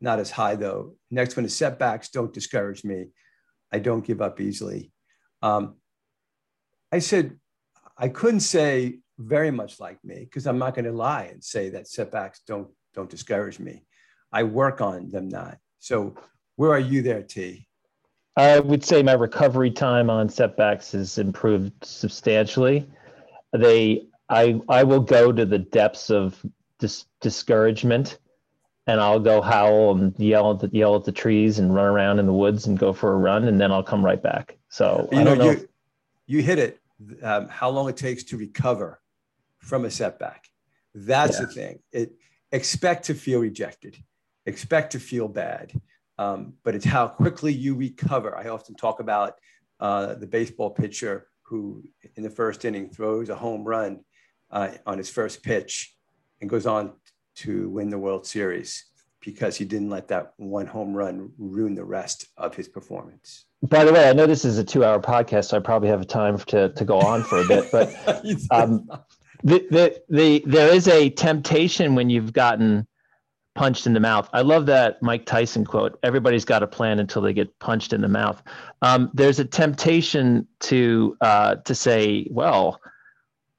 not 0.00 0.20
as 0.20 0.30
high 0.30 0.56
though. 0.56 0.94
Next 1.10 1.36
one 1.36 1.44
is 1.44 1.56
setbacks 1.56 2.10
don't 2.10 2.32
discourage 2.32 2.84
me. 2.84 3.06
I 3.72 3.78
don't 3.80 4.04
give 4.04 4.22
up 4.22 4.40
easily. 4.40 4.92
Um, 5.42 5.76
I 6.92 7.00
said 7.00 7.38
I 7.98 8.08
couldn't 8.08 8.40
say 8.40 9.00
very 9.18 9.50
much 9.50 9.80
like 9.80 9.98
me 10.04 10.20
because 10.20 10.46
I'm 10.46 10.58
not 10.58 10.74
going 10.74 10.84
to 10.84 10.92
lie 10.92 11.24
and 11.24 11.42
say 11.42 11.70
that 11.70 11.88
setbacks 11.88 12.42
don't 12.46 12.68
don't 12.94 13.10
discourage 13.10 13.58
me. 13.58 13.84
I 14.32 14.44
work 14.44 14.80
on 14.80 15.10
them 15.10 15.28
not. 15.28 15.58
So 15.78 16.14
where 16.56 16.70
are 16.70 16.78
you 16.78 17.02
there, 17.02 17.22
T? 17.22 17.66
I 18.36 18.60
would 18.60 18.84
say 18.84 19.02
my 19.02 19.14
recovery 19.14 19.70
time 19.70 20.10
on 20.10 20.28
setbacks 20.28 20.92
has 20.92 21.16
improved 21.16 21.72
substantially. 21.82 22.86
They 23.52 24.08
I 24.28 24.60
I 24.68 24.82
will 24.84 25.00
go 25.00 25.32
to 25.32 25.44
the 25.44 25.58
depths 25.58 26.10
of 26.10 26.44
dis- 26.78 27.06
discouragement, 27.20 28.18
and 28.86 29.00
I'll 29.00 29.20
go 29.20 29.40
howl 29.40 29.92
and 29.96 30.18
yell 30.18 30.52
at 30.52 30.60
the, 30.60 30.70
yell 30.72 30.96
at 30.96 31.04
the 31.04 31.12
trees 31.12 31.58
and 31.58 31.74
run 31.74 31.86
around 31.86 32.18
in 32.18 32.26
the 32.26 32.32
woods 32.32 32.66
and 32.66 32.78
go 32.78 32.92
for 32.92 33.12
a 33.12 33.16
run, 33.16 33.48
and 33.48 33.60
then 33.60 33.70
I'll 33.70 33.82
come 33.82 34.04
right 34.04 34.22
back. 34.22 34.58
So 34.68 35.08
you 35.12 35.20
I 35.20 35.24
don't 35.24 35.38
know. 35.38 35.50
You, 35.52 35.68
you 36.26 36.42
hit 36.42 36.58
it. 36.58 36.80
Um, 37.22 37.48
how 37.48 37.68
long 37.68 37.88
it 37.88 37.96
takes 37.96 38.24
to 38.24 38.38
recover 38.38 39.00
from 39.66 39.84
a 39.84 39.90
setback. 39.90 40.48
That's 40.94 41.38
yeah. 41.38 41.46
the 41.46 41.52
thing. 41.52 41.78
It 41.92 42.12
expect 42.52 43.04
to 43.06 43.14
feel 43.14 43.40
rejected, 43.40 43.96
expect 44.46 44.92
to 44.92 45.00
feel 45.00 45.28
bad, 45.28 45.78
um, 46.18 46.54
but 46.62 46.74
it's 46.74 46.84
how 46.84 47.08
quickly 47.08 47.52
you 47.52 47.74
recover. 47.74 48.36
I 48.36 48.48
often 48.48 48.74
talk 48.76 49.00
about 49.00 49.34
uh, 49.80 50.14
the 50.14 50.26
baseball 50.26 50.70
pitcher 50.70 51.26
who, 51.42 51.84
in 52.14 52.22
the 52.22 52.30
first 52.30 52.64
inning, 52.64 52.88
throws 52.88 53.28
a 53.28 53.34
home 53.34 53.64
run 53.64 54.00
uh, 54.50 54.70
on 54.86 54.98
his 54.98 55.10
first 55.10 55.42
pitch 55.42 55.94
and 56.40 56.48
goes 56.50 56.66
on 56.66 56.92
to 57.36 57.68
win 57.68 57.90
the 57.90 57.98
World 57.98 58.26
Series. 58.26 58.84
because 59.26 59.56
he 59.56 59.64
didn't 59.64 59.90
let 59.90 60.06
that 60.06 60.34
one 60.36 60.66
home 60.66 60.94
run 60.94 61.32
ruin 61.36 61.74
the 61.74 61.84
rest 61.84 62.28
of 62.36 62.54
his 62.54 62.68
performance. 62.68 63.46
By 63.62 63.84
the 63.84 63.92
way, 63.92 64.08
I 64.08 64.12
know 64.12 64.26
this 64.26 64.44
is 64.44 64.56
a 64.56 64.64
two-hour 64.64 65.00
podcast, 65.00 65.46
so 65.46 65.56
I 65.56 65.60
probably 65.60 65.88
have 65.88 66.06
time 66.06 66.38
to 66.38 66.68
to 66.68 66.84
go 66.84 67.00
on 67.00 67.24
for 67.24 67.40
a 67.40 67.46
bit, 67.46 67.64
but 67.72 67.92
um, 68.52 68.88
the, 69.42 69.66
the 69.70 70.02
the 70.08 70.44
there 70.46 70.72
is 70.72 70.86
a 70.86 71.10
temptation 71.10 71.94
when 71.96 72.08
you've 72.08 72.32
gotten 72.32 72.86
punched 73.56 73.86
in 73.86 73.94
the 73.94 74.00
mouth. 74.00 74.28
I 74.32 74.42
love 74.42 74.66
that 74.66 75.02
Mike 75.02 75.26
Tyson 75.26 75.64
quote. 75.64 75.98
Everybody's 76.02 76.44
got 76.44 76.62
a 76.62 76.66
plan 76.66 77.00
until 77.00 77.22
they 77.22 77.32
get 77.32 77.58
punched 77.58 77.92
in 77.92 78.02
the 78.02 78.08
mouth. 78.08 78.40
Um, 78.82 79.10
there's 79.14 79.40
a 79.40 79.44
temptation 79.44 80.46
to 80.60 81.16
uh, 81.20 81.56
to 81.56 81.74
say, 81.74 82.28
well, 82.30 82.80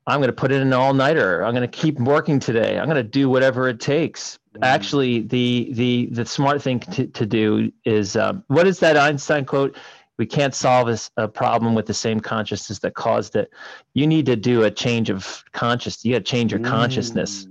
I'm 0.07 0.19
going 0.19 0.29
to 0.29 0.33
put 0.33 0.53
in 0.53 0.61
an 0.61 0.71
all 0.71 0.93
nighter. 0.93 1.43
I'm 1.43 1.53
going 1.53 1.69
to 1.69 1.77
keep 1.77 1.99
working 1.99 2.39
today. 2.39 2.79
I'm 2.79 2.85
going 2.85 2.95
to 2.95 3.03
do 3.03 3.29
whatever 3.29 3.67
it 3.67 3.81
takes. 3.81 4.39
Mm. 4.55 4.65
Actually, 4.65 5.19
the 5.19 5.69
the 5.73 6.07
the 6.11 6.25
smart 6.25 6.61
thing 6.61 6.79
to, 6.79 7.07
to 7.07 7.25
do 7.25 7.71
is 7.83 8.15
um, 8.15 8.43
what 8.47 8.65
is 8.65 8.79
that 8.79 8.95
Einstein 8.97 9.45
quote? 9.45 9.77
We 10.17 10.25
can't 10.25 10.55
solve 10.55 10.87
a, 10.87 10.97
a, 11.25 11.27
problem 11.27 11.75
with 11.75 11.85
the 11.85 11.93
same 11.93 12.19
consciousness 12.19 12.79
that 12.79 12.95
caused 12.95 13.35
it. 13.35 13.51
You 13.93 14.07
need 14.07 14.25
to 14.25 14.35
do 14.35 14.63
a 14.63 14.71
change 14.71 15.11
of 15.11 15.43
consciousness. 15.51 16.03
You 16.05 16.13
got 16.13 16.19
to 16.19 16.23
change 16.23 16.51
your 16.51 16.61
mm. 16.61 16.65
consciousness. 16.65 17.47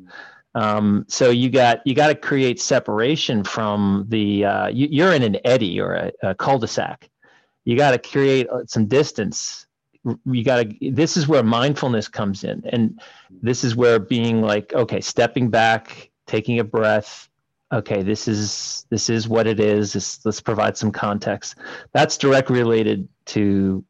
Um, 0.57 1.05
so 1.07 1.31
you 1.31 1.51
got 1.51 1.87
you 1.87 1.95
got 1.95 2.09
to 2.09 2.14
create 2.14 2.59
separation 2.59 3.45
from 3.45 4.07
the. 4.09 4.47
Uh, 4.47 4.66
you, 4.69 5.05
are 5.05 5.12
in 5.12 5.23
an 5.23 5.37
eddy 5.45 5.79
or 5.79 5.92
a, 5.92 6.12
a 6.23 6.35
cul-de-sac. 6.35 7.11
You 7.66 7.77
got 7.77 7.90
to 7.90 7.99
create 7.99 8.49
uh, 8.49 8.64
some 8.66 8.87
distance 8.87 9.65
you 10.25 10.45
got 10.45 10.62
to 10.62 10.90
this 10.90 11.16
is 11.16 11.27
where 11.27 11.42
mindfulness 11.42 12.09
comes 12.09 12.45
in. 12.45 12.62
And 12.66 13.01
this 13.42 13.64
is 13.64 13.75
where 13.75 13.99
being 13.99 14.42
like 14.42 14.73
okay 14.75 15.01
stepping 15.01 15.51
back 15.51 16.11
taking 16.27 16.59
a 16.59 16.64
breath. 16.64 17.29
Okay 17.73 18.03
this 18.03 18.29
is 18.29 18.87
this 18.90 19.11
is 19.11 19.29
what 19.29 19.47
it 19.47 19.59
is. 19.59 19.92
This, 19.92 20.25
let's 20.25 20.40
provide 20.40 20.77
some 20.77 20.92
context. 20.92 21.57
That's 21.92 22.16
directly 22.16 22.59
related 22.59 23.09
to 23.27 23.85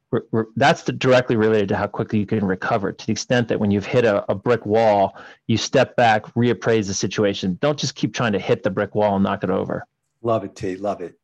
that's 0.56 0.82
the, 0.84 0.92
directly 0.92 1.36
related 1.36 1.68
to 1.68 1.76
how 1.76 1.86
quickly 1.86 2.18
you 2.18 2.26
can 2.26 2.44
recover. 2.44 2.92
To 2.92 3.06
the 3.06 3.12
extent 3.12 3.48
that 3.48 3.60
when 3.60 3.70
you've 3.70 3.84
hit 3.84 4.04
a, 4.04 4.24
a 4.30 4.34
brick 4.34 4.64
wall 4.64 5.16
you 5.46 5.58
step 5.58 5.96
back 5.96 6.24
reappraise 6.34 6.86
the 6.86 6.94
situation. 6.94 7.58
Don't 7.60 7.78
just 7.78 7.94
keep 7.94 8.14
trying 8.14 8.32
to 8.32 8.38
hit 8.38 8.62
the 8.62 8.70
brick 8.70 8.94
wall 8.94 9.16
and 9.16 9.24
knock 9.24 9.44
it 9.44 9.50
over. 9.50 9.86
Love 10.22 10.44
it 10.44 10.56
t 10.56 10.76
love 10.76 11.02
it. 11.02 11.18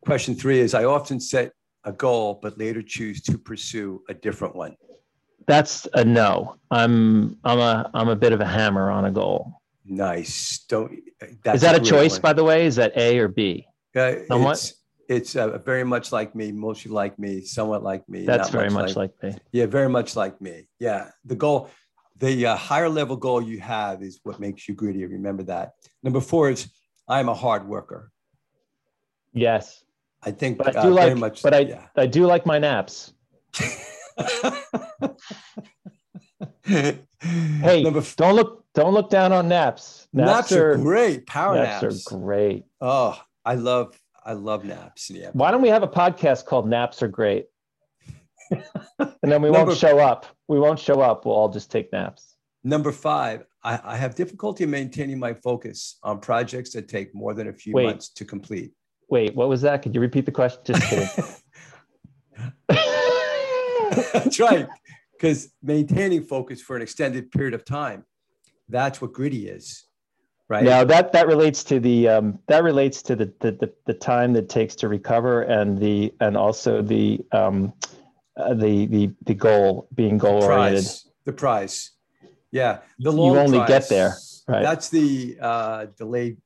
Question 0.00 0.34
three 0.34 0.60
is 0.60 0.72
i 0.72 0.84
often 0.84 1.20
set 1.20 1.52
a 1.84 1.92
goal, 1.92 2.38
but 2.42 2.58
later 2.58 2.82
choose 2.82 3.20
to 3.22 3.38
pursue 3.38 4.02
a 4.08 4.14
different 4.14 4.54
one? 4.54 4.76
That's 5.46 5.86
a 5.94 6.04
no. 6.04 6.56
I'm 6.70 7.38
I'm 7.44 7.58
a 7.58 7.90
I'm 7.94 8.08
a 8.08 8.16
bit 8.16 8.32
of 8.32 8.40
a 8.40 8.46
hammer 8.46 8.90
on 8.90 9.06
a 9.06 9.10
goal. 9.10 9.60
Nice. 9.84 10.64
Don't. 10.68 10.92
Is 11.44 11.62
that 11.62 11.74
a, 11.74 11.80
a 11.80 11.84
choice, 11.84 12.12
one. 12.12 12.22
by 12.22 12.32
the 12.32 12.44
way? 12.44 12.66
Is 12.66 12.76
that 12.76 12.96
A 12.96 13.18
or 13.18 13.28
B? 13.28 13.66
Uh, 13.96 14.12
somewhat. 14.28 14.52
It's, 14.52 14.74
it's 15.08 15.36
uh, 15.36 15.58
very 15.58 15.82
much 15.82 16.12
like 16.12 16.36
me, 16.36 16.52
mostly 16.52 16.92
like 16.92 17.18
me, 17.18 17.40
somewhat 17.40 17.82
like 17.82 18.08
me. 18.08 18.24
That's 18.24 18.50
very 18.50 18.70
much, 18.70 18.90
much 18.90 18.96
like, 18.96 19.12
like, 19.22 19.34
me. 19.34 19.40
Yeah, 19.50 19.66
very 19.66 19.88
much 19.88 20.14
like 20.14 20.40
me. 20.40 20.68
Yeah, 20.78 21.10
the 21.24 21.34
goal, 21.34 21.68
the 22.18 22.46
uh, 22.46 22.56
higher 22.56 22.88
level 22.88 23.16
goal 23.16 23.42
you 23.42 23.58
have 23.58 24.02
is 24.02 24.20
what 24.22 24.38
makes 24.38 24.68
you 24.68 24.74
gritty. 24.74 25.04
Remember 25.04 25.42
that. 25.44 25.72
Number 26.04 26.20
four 26.20 26.50
is 26.50 26.70
I'm 27.08 27.28
a 27.28 27.34
hard 27.34 27.66
worker. 27.66 28.12
Yes. 29.32 29.82
I 30.22 30.30
think, 30.30 30.58
but 30.58 30.76
I 30.76 30.82
do 30.82 30.88
uh, 30.88 30.90
like, 30.90 31.16
much, 31.16 31.42
but 31.42 31.54
I, 31.54 31.60
yeah. 31.60 31.86
I 31.96 32.06
do 32.06 32.26
like 32.26 32.44
my 32.44 32.58
naps. 32.58 33.12
hey, 36.64 37.82
Number 37.82 38.00
f- 38.00 38.16
don't 38.16 38.36
look, 38.36 38.64
don't 38.74 38.92
look 38.92 39.08
down 39.08 39.32
on 39.32 39.48
naps. 39.48 40.08
Naps, 40.12 40.30
naps 40.30 40.52
are, 40.52 40.72
are, 40.72 40.76
great. 40.76 41.26
Power 41.26 41.54
naps, 41.54 41.82
naps 41.82 42.12
are 42.12 42.18
great. 42.18 42.64
Oh, 42.80 43.20
I 43.44 43.54
love, 43.54 43.98
I 44.24 44.34
love 44.34 44.64
naps. 44.64 45.10
Yeah. 45.10 45.30
Why 45.32 45.50
don't 45.50 45.62
we 45.62 45.68
have 45.68 45.82
a 45.82 45.88
podcast 45.88 46.44
called 46.44 46.68
"Naps 46.68 47.02
Are 47.02 47.08
Great"? 47.08 47.46
and 48.50 48.60
then 49.22 49.40
we 49.40 49.50
Number, 49.50 49.68
won't 49.68 49.78
show 49.78 49.98
up. 49.98 50.26
We 50.48 50.58
won't 50.60 50.78
show 50.78 51.00
up. 51.00 51.24
We'll 51.24 51.34
all 51.34 51.48
just 51.48 51.70
take 51.70 51.90
naps. 51.92 52.36
Number 52.62 52.92
five, 52.92 53.44
I, 53.64 53.80
I 53.82 53.96
have 53.96 54.14
difficulty 54.14 54.66
maintaining 54.66 55.18
my 55.18 55.32
focus 55.32 55.98
on 56.02 56.20
projects 56.20 56.72
that 56.72 56.88
take 56.88 57.14
more 57.14 57.32
than 57.32 57.48
a 57.48 57.52
few 57.52 57.72
Wait. 57.72 57.86
months 57.86 58.10
to 58.10 58.24
complete. 58.24 58.72
Wait, 59.10 59.34
what 59.34 59.48
was 59.48 59.60
that? 59.62 59.82
Could 59.82 59.94
you 59.94 60.00
repeat 60.00 60.24
the 60.24 60.32
question? 60.32 60.62
Just 60.64 60.82
kidding. 60.88 61.08
That's 64.12 64.38
right. 64.38 64.68
Because 65.12 65.52
maintaining 65.62 66.22
focus 66.22 66.62
for 66.62 66.76
an 66.76 66.82
extended 66.82 67.30
period 67.32 67.52
of 67.52 67.64
time, 67.64 68.06
that's 68.68 69.02
what 69.02 69.12
gritty 69.12 69.48
is. 69.48 69.84
Right. 70.48 70.64
Now 70.64 70.84
that 70.84 71.12
that 71.12 71.26
relates 71.26 71.62
to 71.64 71.78
the 71.78 72.08
um, 72.08 72.38
that 72.46 72.64
relates 72.64 73.02
to 73.02 73.16
the, 73.16 73.32
the 73.40 73.52
the 73.52 73.72
the 73.86 73.94
time 73.94 74.32
that 74.32 74.48
takes 74.48 74.74
to 74.76 74.88
recover 74.88 75.42
and 75.42 75.78
the 75.78 76.14
and 76.20 76.36
also 76.36 76.80
the 76.80 77.20
um, 77.32 77.74
uh, 78.36 78.54
the 78.54 78.86
the 78.86 79.10
the 79.26 79.34
goal 79.34 79.88
being 79.94 80.16
goal 80.16 80.42
oriented. 80.42 80.86
The 81.24 81.32
prize. 81.32 81.90
Yeah. 82.50 82.78
The 82.98 83.12
long 83.12 83.34
you 83.34 83.40
only 83.40 83.58
prize, 83.58 83.68
get 83.68 83.88
there. 83.88 84.16
Right. 84.48 84.62
That's 84.62 84.88
the 84.88 85.36
uh, 85.40 85.86
delayed 85.98 86.38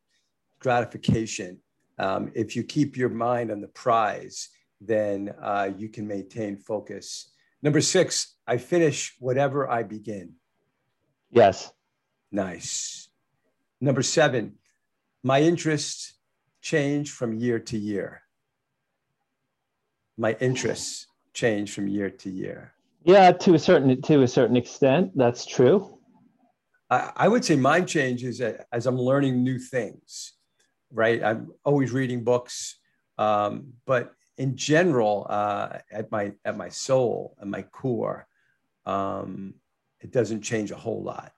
gratification 0.58 1.60
um, 1.98 2.30
if 2.34 2.56
you 2.56 2.64
keep 2.64 2.96
your 2.96 3.08
mind 3.08 3.50
on 3.50 3.60
the 3.60 3.68
prize, 3.68 4.48
then 4.80 5.34
uh, 5.42 5.70
you 5.76 5.88
can 5.88 6.06
maintain 6.06 6.56
focus. 6.56 7.30
Number 7.62 7.80
six, 7.80 8.36
I 8.46 8.58
finish 8.58 9.14
whatever 9.18 9.70
I 9.70 9.82
begin. 9.82 10.34
Yes. 11.30 11.72
Nice. 12.30 13.08
Number 13.80 14.02
seven, 14.02 14.54
my 15.22 15.40
interests 15.40 16.14
change 16.60 17.10
from 17.10 17.34
year 17.34 17.58
to 17.58 17.78
year. 17.78 18.22
My 20.16 20.36
interests 20.40 21.06
change 21.32 21.72
from 21.72 21.88
year 21.88 22.10
to 22.10 22.30
year. 22.30 22.72
Yeah, 23.04 23.32
to 23.32 23.54
a 23.54 23.58
certain 23.58 24.00
to 24.02 24.22
a 24.22 24.28
certain 24.28 24.56
extent, 24.56 25.12
that's 25.14 25.44
true. 25.44 25.98
I, 26.88 27.12
I 27.16 27.28
would 27.28 27.44
say 27.44 27.56
mine 27.56 27.86
changes 27.86 28.40
as 28.40 28.86
I'm 28.86 28.98
learning 28.98 29.42
new 29.42 29.58
things 29.58 30.34
right? 30.94 31.22
I'm 31.22 31.52
always 31.64 31.92
reading 31.92 32.24
books, 32.24 32.78
um, 33.18 33.74
but 33.84 34.14
in 34.38 34.56
general, 34.56 35.26
uh, 35.28 35.78
at 35.90 36.10
my 36.10 36.32
at 36.44 36.56
my 36.56 36.68
soul 36.68 37.36
and 37.40 37.50
my 37.50 37.62
core, 37.62 38.26
um, 38.86 39.54
it 40.00 40.12
doesn't 40.12 40.42
change 40.42 40.70
a 40.70 40.76
whole 40.76 41.02
lot. 41.02 41.32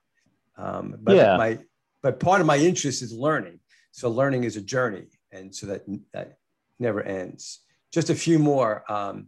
Um, 0.57 0.95
but 1.01 1.15
yeah. 1.15 1.37
my 1.37 1.59
but 2.01 2.19
part 2.19 2.41
of 2.41 2.47
my 2.47 2.57
interest 2.57 3.01
is 3.01 3.13
learning. 3.13 3.59
So 3.91 4.09
learning 4.09 4.43
is 4.43 4.57
a 4.57 4.61
journey, 4.61 5.07
and 5.31 5.53
so 5.53 5.67
that 5.67 5.83
that 6.13 6.37
never 6.79 7.01
ends. 7.01 7.59
Just 7.91 8.09
a 8.09 8.15
few 8.15 8.39
more. 8.39 8.83
Um, 8.91 9.27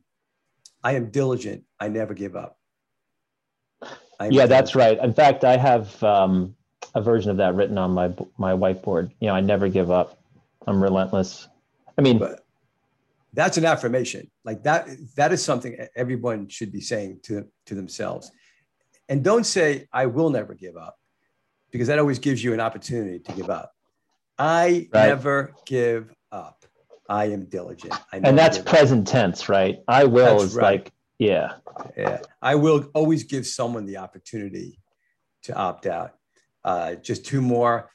I 0.83 0.93
am 0.93 1.09
diligent. 1.09 1.63
I 1.79 1.89
never 1.89 2.13
give 2.13 2.35
up. 2.35 2.57
yeah, 4.25 4.29
diligent. 4.29 4.49
that's 4.49 4.75
right. 4.75 4.97
In 4.99 5.13
fact, 5.13 5.43
I 5.43 5.57
have 5.57 6.01
um, 6.03 6.55
a 6.95 7.01
version 7.01 7.31
of 7.31 7.37
that 7.37 7.55
written 7.55 7.77
on 7.77 7.91
my 7.91 8.13
my 8.37 8.53
whiteboard. 8.53 9.11
You 9.19 9.27
know, 9.27 9.35
I 9.35 9.41
never 9.41 9.69
give 9.69 9.91
up. 9.91 10.18
I'm 10.67 10.81
relentless. 10.81 11.47
I 11.97 12.01
mean, 12.01 12.19
but 12.19 12.45
that's 13.33 13.57
an 13.57 13.65
affirmation. 13.65 14.29
Like 14.43 14.63
that, 14.63 14.87
that 15.15 15.31
is 15.31 15.43
something 15.43 15.77
everyone 15.95 16.49
should 16.49 16.71
be 16.71 16.81
saying 16.81 17.19
to, 17.23 17.47
to 17.67 17.75
themselves. 17.75 18.31
And 19.07 19.23
don't 19.23 19.45
say, 19.45 19.87
I 19.91 20.05
will 20.05 20.29
never 20.29 20.53
give 20.53 20.77
up, 20.77 20.97
because 21.71 21.87
that 21.87 21.99
always 21.99 22.19
gives 22.19 22.43
you 22.43 22.53
an 22.53 22.59
opportunity 22.59 23.19
to 23.19 23.31
give 23.33 23.49
up. 23.49 23.73
I 24.37 24.87
right. 24.93 25.07
never 25.07 25.53
give 25.65 26.13
up. 26.31 26.65
I 27.09 27.25
am 27.25 27.45
diligent. 27.45 27.93
I 28.13 28.17
and 28.17 28.37
that's 28.37 28.59
present 28.59 29.07
up. 29.07 29.11
tense, 29.11 29.49
right? 29.49 29.79
I 29.87 30.03
will 30.05 30.37
that's 30.37 30.51
is 30.51 30.55
right. 30.55 30.63
like, 30.63 30.93
yeah. 31.17 31.53
Yeah. 31.97 32.21
I 32.41 32.55
will 32.55 32.87
always 32.93 33.23
give 33.23 33.47
someone 33.47 33.85
the 33.85 33.97
opportunity 33.97 34.79
to 35.43 35.55
opt 35.55 35.87
out. 35.87 36.13
Uh, 36.63 36.95
just 36.95 37.25
two 37.25 37.41
more. 37.41 37.89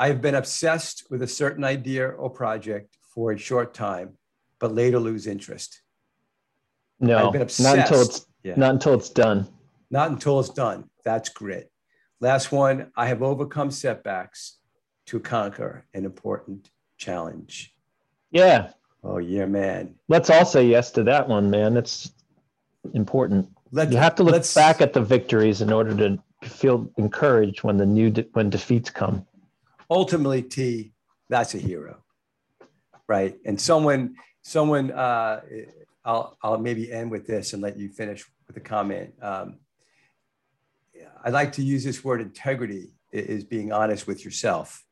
I 0.00 0.06
have 0.06 0.22
been 0.22 0.34
obsessed 0.34 1.04
with 1.10 1.20
a 1.20 1.26
certain 1.26 1.62
idea 1.62 2.08
or 2.08 2.30
project 2.30 2.96
for 3.02 3.32
a 3.32 3.38
short 3.38 3.74
time, 3.74 4.16
but 4.58 4.74
later 4.74 4.98
lose 4.98 5.26
interest. 5.26 5.82
No, 7.00 7.26
I've 7.26 7.32
been 7.34 7.42
obsessed. 7.42 7.76
not 7.76 7.78
until 7.86 8.00
it's 8.00 8.26
yeah. 8.42 8.54
not 8.56 8.70
until 8.70 8.94
it's 8.94 9.10
done. 9.10 9.46
Not 9.90 10.10
until 10.10 10.40
it's 10.40 10.48
done. 10.48 10.88
That's 11.04 11.28
grit. 11.28 11.70
Last 12.18 12.50
one. 12.50 12.90
I 12.96 13.08
have 13.08 13.22
overcome 13.22 13.70
setbacks 13.70 14.56
to 15.04 15.20
conquer 15.20 15.84
an 15.92 16.06
important 16.06 16.70
challenge. 16.96 17.74
Yeah. 18.30 18.70
Oh 19.04 19.18
yeah, 19.18 19.44
man. 19.44 19.96
Let's 20.08 20.30
all 20.30 20.46
say 20.46 20.66
yes 20.66 20.92
to 20.92 21.02
that 21.04 21.28
one, 21.28 21.50
man. 21.50 21.74
That's 21.74 22.10
important. 22.94 23.50
Let's, 23.70 23.92
you 23.92 23.98
have 23.98 24.14
to 24.14 24.22
look 24.22 24.42
back 24.54 24.80
at 24.80 24.94
the 24.94 25.02
victories 25.02 25.60
in 25.60 25.70
order 25.70 25.94
to 25.94 26.48
feel 26.48 26.90
encouraged 26.96 27.64
when 27.64 27.76
the 27.76 27.84
new 27.84 28.08
de- 28.08 28.26
when 28.32 28.48
defeats 28.48 28.88
come 28.88 29.26
ultimately 29.90 30.42
T, 30.42 30.92
that's 31.28 31.54
a 31.54 31.58
hero, 31.58 32.02
right? 33.08 33.36
And 33.44 33.60
someone, 33.60 34.14
someone, 34.42 34.92
uh, 34.92 35.40
I'll, 36.04 36.38
I'll 36.42 36.58
maybe 36.58 36.90
end 36.90 37.10
with 37.10 37.26
this 37.26 37.52
and 37.52 37.62
let 37.62 37.76
you 37.76 37.88
finish 37.90 38.24
with 38.46 38.56
a 38.56 38.60
comment. 38.60 39.12
Um, 39.20 39.58
I 41.22 41.30
like 41.30 41.52
to 41.52 41.62
use 41.62 41.84
this 41.84 42.02
word 42.02 42.20
integrity 42.20 42.94
is 43.12 43.44
being 43.44 43.72
honest 43.72 44.06
with 44.06 44.24
yourself. 44.24 44.82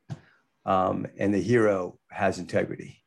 um, 0.69 1.07
and 1.19 1.33
the 1.33 1.39
hero 1.41 1.99
has 2.11 2.39
integrity. 2.39 3.03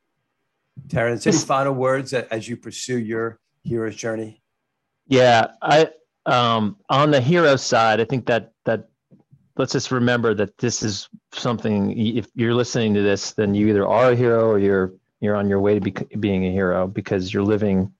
Terrence, 0.89 1.28
any 1.28 1.38
final 1.38 1.74
words 1.74 2.12
as 2.12 2.50
you 2.50 2.58
pursue 2.58 2.98
your 2.98 3.39
hero's 3.64 3.96
journey? 3.96 4.42
Yeah, 5.08 5.48
I 5.62 5.89
um, 6.26 6.78
on 6.89 7.12
the 7.12 7.22
hero 7.22 7.56
side, 7.56 8.02
I 8.02 8.06
think 8.06 8.26
that 8.26 8.54
that 8.66 8.89
let's 9.62 9.74
just 9.74 9.91
remember 9.91 10.34
that 10.34 10.57
this 10.57 10.82
is 10.82 11.07
something. 11.34 11.95
If 11.95 12.28
you're 12.34 12.55
listening 12.55 12.95
to 12.95 13.03
this, 13.03 13.34
then 13.34 13.53
you 13.53 13.68
either 13.70 13.88
are 13.88 14.12
a 14.12 14.16
hero 14.16 14.49
or 14.49 14.57
you're 14.57 14.91
you're 15.20 15.36
on 15.36 15.49
your 15.49 15.59
way 15.59 15.76
to 15.76 15.80
be, 15.80 15.91
being 16.20 16.47
a 16.47 16.51
hero 16.51 16.88
because 16.88 17.32
you're 17.32 17.43
living 17.43 17.93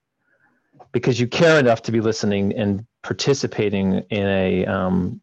because 0.91 1.20
you 1.20 1.28
care 1.28 1.59
enough 1.59 1.84
to 1.84 1.91
be 1.91 2.01
listening 2.01 2.51
and 2.53 2.84
participating 3.03 3.99
in 4.09 4.28
a 4.28 4.66
um, 4.66 5.22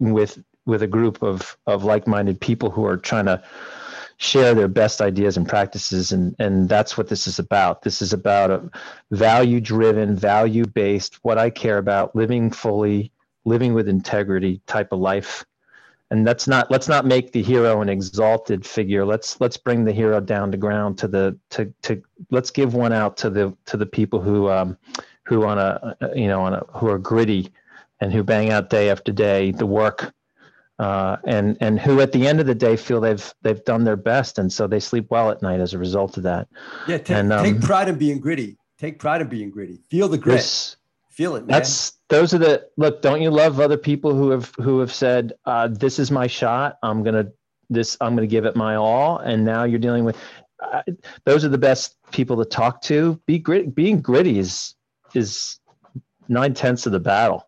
with 0.00 0.42
with 0.64 0.82
a 0.82 0.88
group 0.88 1.22
of 1.22 1.56
of 1.68 1.84
like-minded 1.84 2.40
people 2.40 2.68
who 2.68 2.84
are 2.84 2.96
trying 2.96 3.26
to 3.26 3.40
share 4.16 4.54
their 4.54 4.66
best 4.66 5.00
ideas 5.00 5.36
and 5.36 5.48
practices 5.48 6.10
and 6.10 6.34
and 6.40 6.68
that's 6.68 6.98
what 6.98 7.06
this 7.06 7.28
is 7.28 7.38
about 7.38 7.82
this 7.82 8.02
is 8.02 8.12
about 8.12 8.50
a 8.50 8.70
value 9.12 9.60
driven 9.60 10.16
value 10.16 10.64
based 10.66 11.22
what 11.22 11.38
i 11.38 11.48
care 11.48 11.78
about 11.78 12.16
living 12.16 12.50
fully 12.50 13.12
living 13.44 13.72
with 13.74 13.88
integrity 13.88 14.60
type 14.66 14.90
of 14.90 14.98
life 14.98 15.44
and 16.10 16.24
let's 16.24 16.46
not 16.46 16.70
let's 16.70 16.88
not 16.88 17.04
make 17.04 17.32
the 17.32 17.42
hero 17.42 17.80
an 17.80 17.88
exalted 17.88 18.64
figure 18.64 19.04
let's 19.04 19.40
let's 19.40 19.56
bring 19.56 19.84
the 19.84 19.92
hero 19.92 20.20
down 20.20 20.50
to 20.50 20.56
ground 20.56 20.98
to 20.98 21.08
the 21.08 21.36
to 21.50 21.72
to 21.82 22.02
let's 22.30 22.50
give 22.50 22.74
one 22.74 22.92
out 22.92 23.16
to 23.16 23.30
the 23.30 23.54
to 23.66 23.76
the 23.76 23.86
people 23.86 24.20
who 24.20 24.48
um 24.48 24.76
who 25.24 25.44
on 25.44 25.58
a 25.58 25.96
you 26.14 26.28
know 26.28 26.40
on 26.40 26.54
a 26.54 26.64
who 26.74 26.88
are 26.88 26.98
gritty 26.98 27.52
and 28.00 28.12
who 28.12 28.22
bang 28.22 28.50
out 28.50 28.70
day 28.70 28.90
after 28.90 29.12
day 29.12 29.50
the 29.50 29.66
work 29.66 30.12
uh, 30.78 31.16
and 31.24 31.56
and 31.60 31.80
who 31.80 32.00
at 32.00 32.12
the 32.12 32.26
end 32.26 32.38
of 32.40 32.46
the 32.46 32.54
day 32.54 32.76
feel 32.76 33.00
they've 33.00 33.34
they've 33.42 33.64
done 33.64 33.84
their 33.84 33.96
best, 33.96 34.38
and 34.38 34.52
so 34.52 34.66
they 34.66 34.80
sleep 34.80 35.06
well 35.10 35.30
at 35.30 35.40
night 35.40 35.60
as 35.60 35.72
a 35.72 35.78
result 35.78 36.16
of 36.16 36.22
that. 36.24 36.48
Yeah, 36.86 36.98
take, 36.98 37.10
and, 37.10 37.32
um, 37.32 37.44
take 37.44 37.62
pride 37.62 37.88
in 37.88 37.96
being 37.96 38.20
gritty. 38.20 38.58
Take 38.78 38.98
pride 38.98 39.22
in 39.22 39.28
being 39.28 39.50
gritty. 39.50 39.80
Feel 39.88 40.08
the 40.08 40.18
grit. 40.18 40.76
Feel 41.16 41.36
it. 41.36 41.46
Man. 41.46 41.48
That's 41.48 41.92
those 42.10 42.34
are 42.34 42.38
the 42.38 42.68
look. 42.76 43.00
Don't 43.00 43.22
you 43.22 43.30
love 43.30 43.58
other 43.58 43.78
people 43.78 44.14
who 44.14 44.28
have 44.30 44.54
who 44.56 44.80
have 44.80 44.92
said, 44.92 45.32
uh, 45.46 45.66
"This 45.68 45.98
is 45.98 46.10
my 46.10 46.26
shot. 46.26 46.76
I'm 46.82 47.02
gonna 47.02 47.28
this. 47.70 47.96
I'm 48.02 48.14
gonna 48.14 48.26
give 48.26 48.44
it 48.44 48.54
my 48.54 48.74
all." 48.74 49.16
And 49.18 49.42
now 49.42 49.64
you're 49.64 49.78
dealing 49.78 50.04
with. 50.04 50.18
Uh, 50.62 50.82
those 51.24 51.42
are 51.42 51.48
the 51.48 51.56
best 51.56 51.96
people 52.10 52.36
to 52.36 52.44
talk 52.44 52.82
to. 52.82 53.18
Be 53.26 53.38
grit. 53.38 53.74
Being 53.74 54.02
gritty 54.02 54.38
is 54.38 54.74
is 55.14 55.58
nine 56.28 56.52
tenths 56.52 56.84
of 56.84 56.92
the 56.92 57.00
battle. 57.00 57.46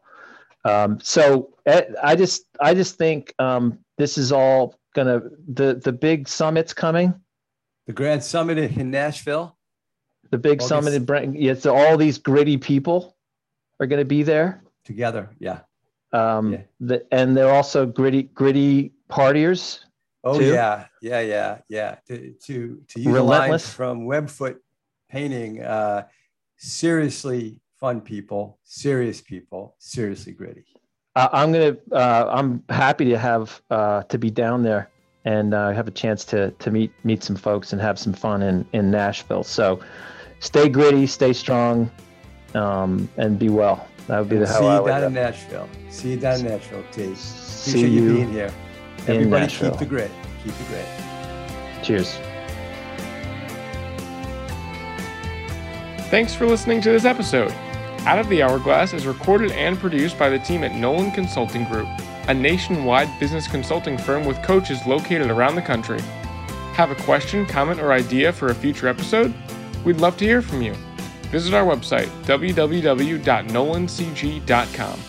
Um, 0.64 0.98
so 1.02 1.52
eh, 1.66 1.82
I 2.02 2.16
just 2.16 2.44
I 2.58 2.72
just 2.72 2.96
think 2.96 3.34
um, 3.38 3.78
this 3.98 4.16
is 4.16 4.32
all 4.32 4.76
gonna 4.94 5.20
the 5.46 5.74
the 5.74 5.92
big 5.92 6.26
summit's 6.26 6.72
coming. 6.72 7.12
The 7.86 7.92
grand 7.92 8.24
summit 8.24 8.56
in 8.56 8.90
Nashville. 8.90 9.58
The 10.30 10.38
big 10.38 10.62
summit 10.62 10.94
in 10.94 11.04
Brent. 11.04 11.38
Yeah, 11.38 11.52
so 11.52 11.76
all 11.76 11.98
these 11.98 12.16
gritty 12.16 12.56
people 12.56 13.17
are 13.80 13.86
going 13.86 14.00
to 14.00 14.04
be 14.04 14.22
there 14.22 14.62
together. 14.84 15.30
Yeah. 15.38 15.60
Um, 16.12 16.52
yeah. 16.52 16.60
The, 16.80 17.06
and 17.12 17.36
they're 17.36 17.52
also 17.52 17.86
gritty 17.86 18.24
gritty 18.24 18.92
partiers. 19.10 19.80
Oh 20.24 20.38
too. 20.38 20.46
yeah, 20.46 20.86
yeah, 21.00 21.20
yeah, 21.20 21.58
yeah. 21.68 21.96
To 22.08 22.32
to 22.32 22.82
to 22.88 23.00
use 23.00 23.12
Relentless. 23.14 23.78
a 23.78 23.82
line 23.84 23.96
from 23.96 24.06
Webfoot 24.06 24.56
painting, 25.10 25.62
uh, 25.62 26.06
seriously 26.56 27.60
fun 27.78 28.00
people, 28.00 28.58
serious 28.64 29.20
people, 29.20 29.76
seriously 29.78 30.32
gritty. 30.32 30.64
Uh, 31.14 31.28
I'm 31.32 31.52
gonna. 31.52 31.76
Uh, 31.92 32.26
I'm 32.30 32.64
happy 32.68 33.06
to 33.06 33.18
have 33.18 33.60
uh, 33.70 34.02
to 34.04 34.18
be 34.18 34.30
down 34.30 34.62
there 34.62 34.90
and 35.24 35.54
uh, 35.54 35.72
have 35.72 35.88
a 35.88 35.92
chance 35.92 36.24
to 36.26 36.50
to 36.52 36.70
meet 36.70 36.92
meet 37.04 37.22
some 37.22 37.36
folks 37.36 37.72
and 37.72 37.80
have 37.82 37.98
some 37.98 38.12
fun 38.12 38.42
in 38.42 38.66
in 38.72 38.90
Nashville. 38.90 39.44
So, 39.44 39.80
stay 40.40 40.68
gritty, 40.68 41.06
stay 41.06 41.32
strong, 41.32 41.90
um, 42.54 43.08
and 43.16 43.38
be 43.38 43.48
well. 43.48 43.88
That 44.06 44.20
would 44.20 44.28
be 44.28 44.38
the 44.38 44.46
how 44.46 44.60
See 44.60 44.66
I 44.66 44.80
you 44.80 44.86
down 44.86 45.04
in 45.04 45.12
Nashville. 45.14 45.68
See 45.90 46.10
you 46.12 46.16
down 46.16 46.40
in 46.40 46.46
Nashville, 46.46 46.84
T. 46.92 47.02
Appreciate 47.02 47.16
See 47.16 47.80
you, 47.80 47.88
you 47.88 48.14
being 48.14 48.32
here. 48.32 48.52
Everybody, 49.06 49.42
Nashville. 49.42 49.70
keep 49.70 49.80
the 49.80 49.86
grit. 49.86 50.10
Keep 50.42 50.54
the 50.54 50.64
grit. 50.64 50.86
Cheers. 51.82 52.18
Thanks 56.10 56.34
for 56.34 56.46
listening 56.46 56.80
to 56.80 56.90
this 56.90 57.04
episode. 57.04 57.52
Out 58.06 58.18
of 58.18 58.28
the 58.30 58.42
Hourglass 58.42 58.94
is 58.94 59.06
recorded 59.06 59.52
and 59.52 59.78
produced 59.78 60.18
by 60.18 60.30
the 60.30 60.38
team 60.38 60.64
at 60.64 60.74
Nolan 60.74 61.10
Consulting 61.10 61.64
Group, 61.64 61.86
a 62.28 62.34
nationwide 62.34 63.08
business 63.20 63.46
consulting 63.46 63.98
firm 63.98 64.24
with 64.24 64.42
coaches 64.42 64.78
located 64.86 65.30
around 65.30 65.56
the 65.56 65.62
country. 65.62 66.00
Have 66.72 66.90
a 66.90 66.94
question, 66.94 67.44
comment, 67.44 67.80
or 67.80 67.92
idea 67.92 68.32
for 68.32 68.48
a 68.48 68.54
future 68.54 68.88
episode? 68.88 69.34
We'd 69.84 69.98
love 69.98 70.16
to 70.18 70.24
hear 70.24 70.40
from 70.40 70.62
you. 70.62 70.74
Visit 71.30 71.54
our 71.54 71.64
website, 71.64 72.08
www.nolancg.com. 72.24 75.07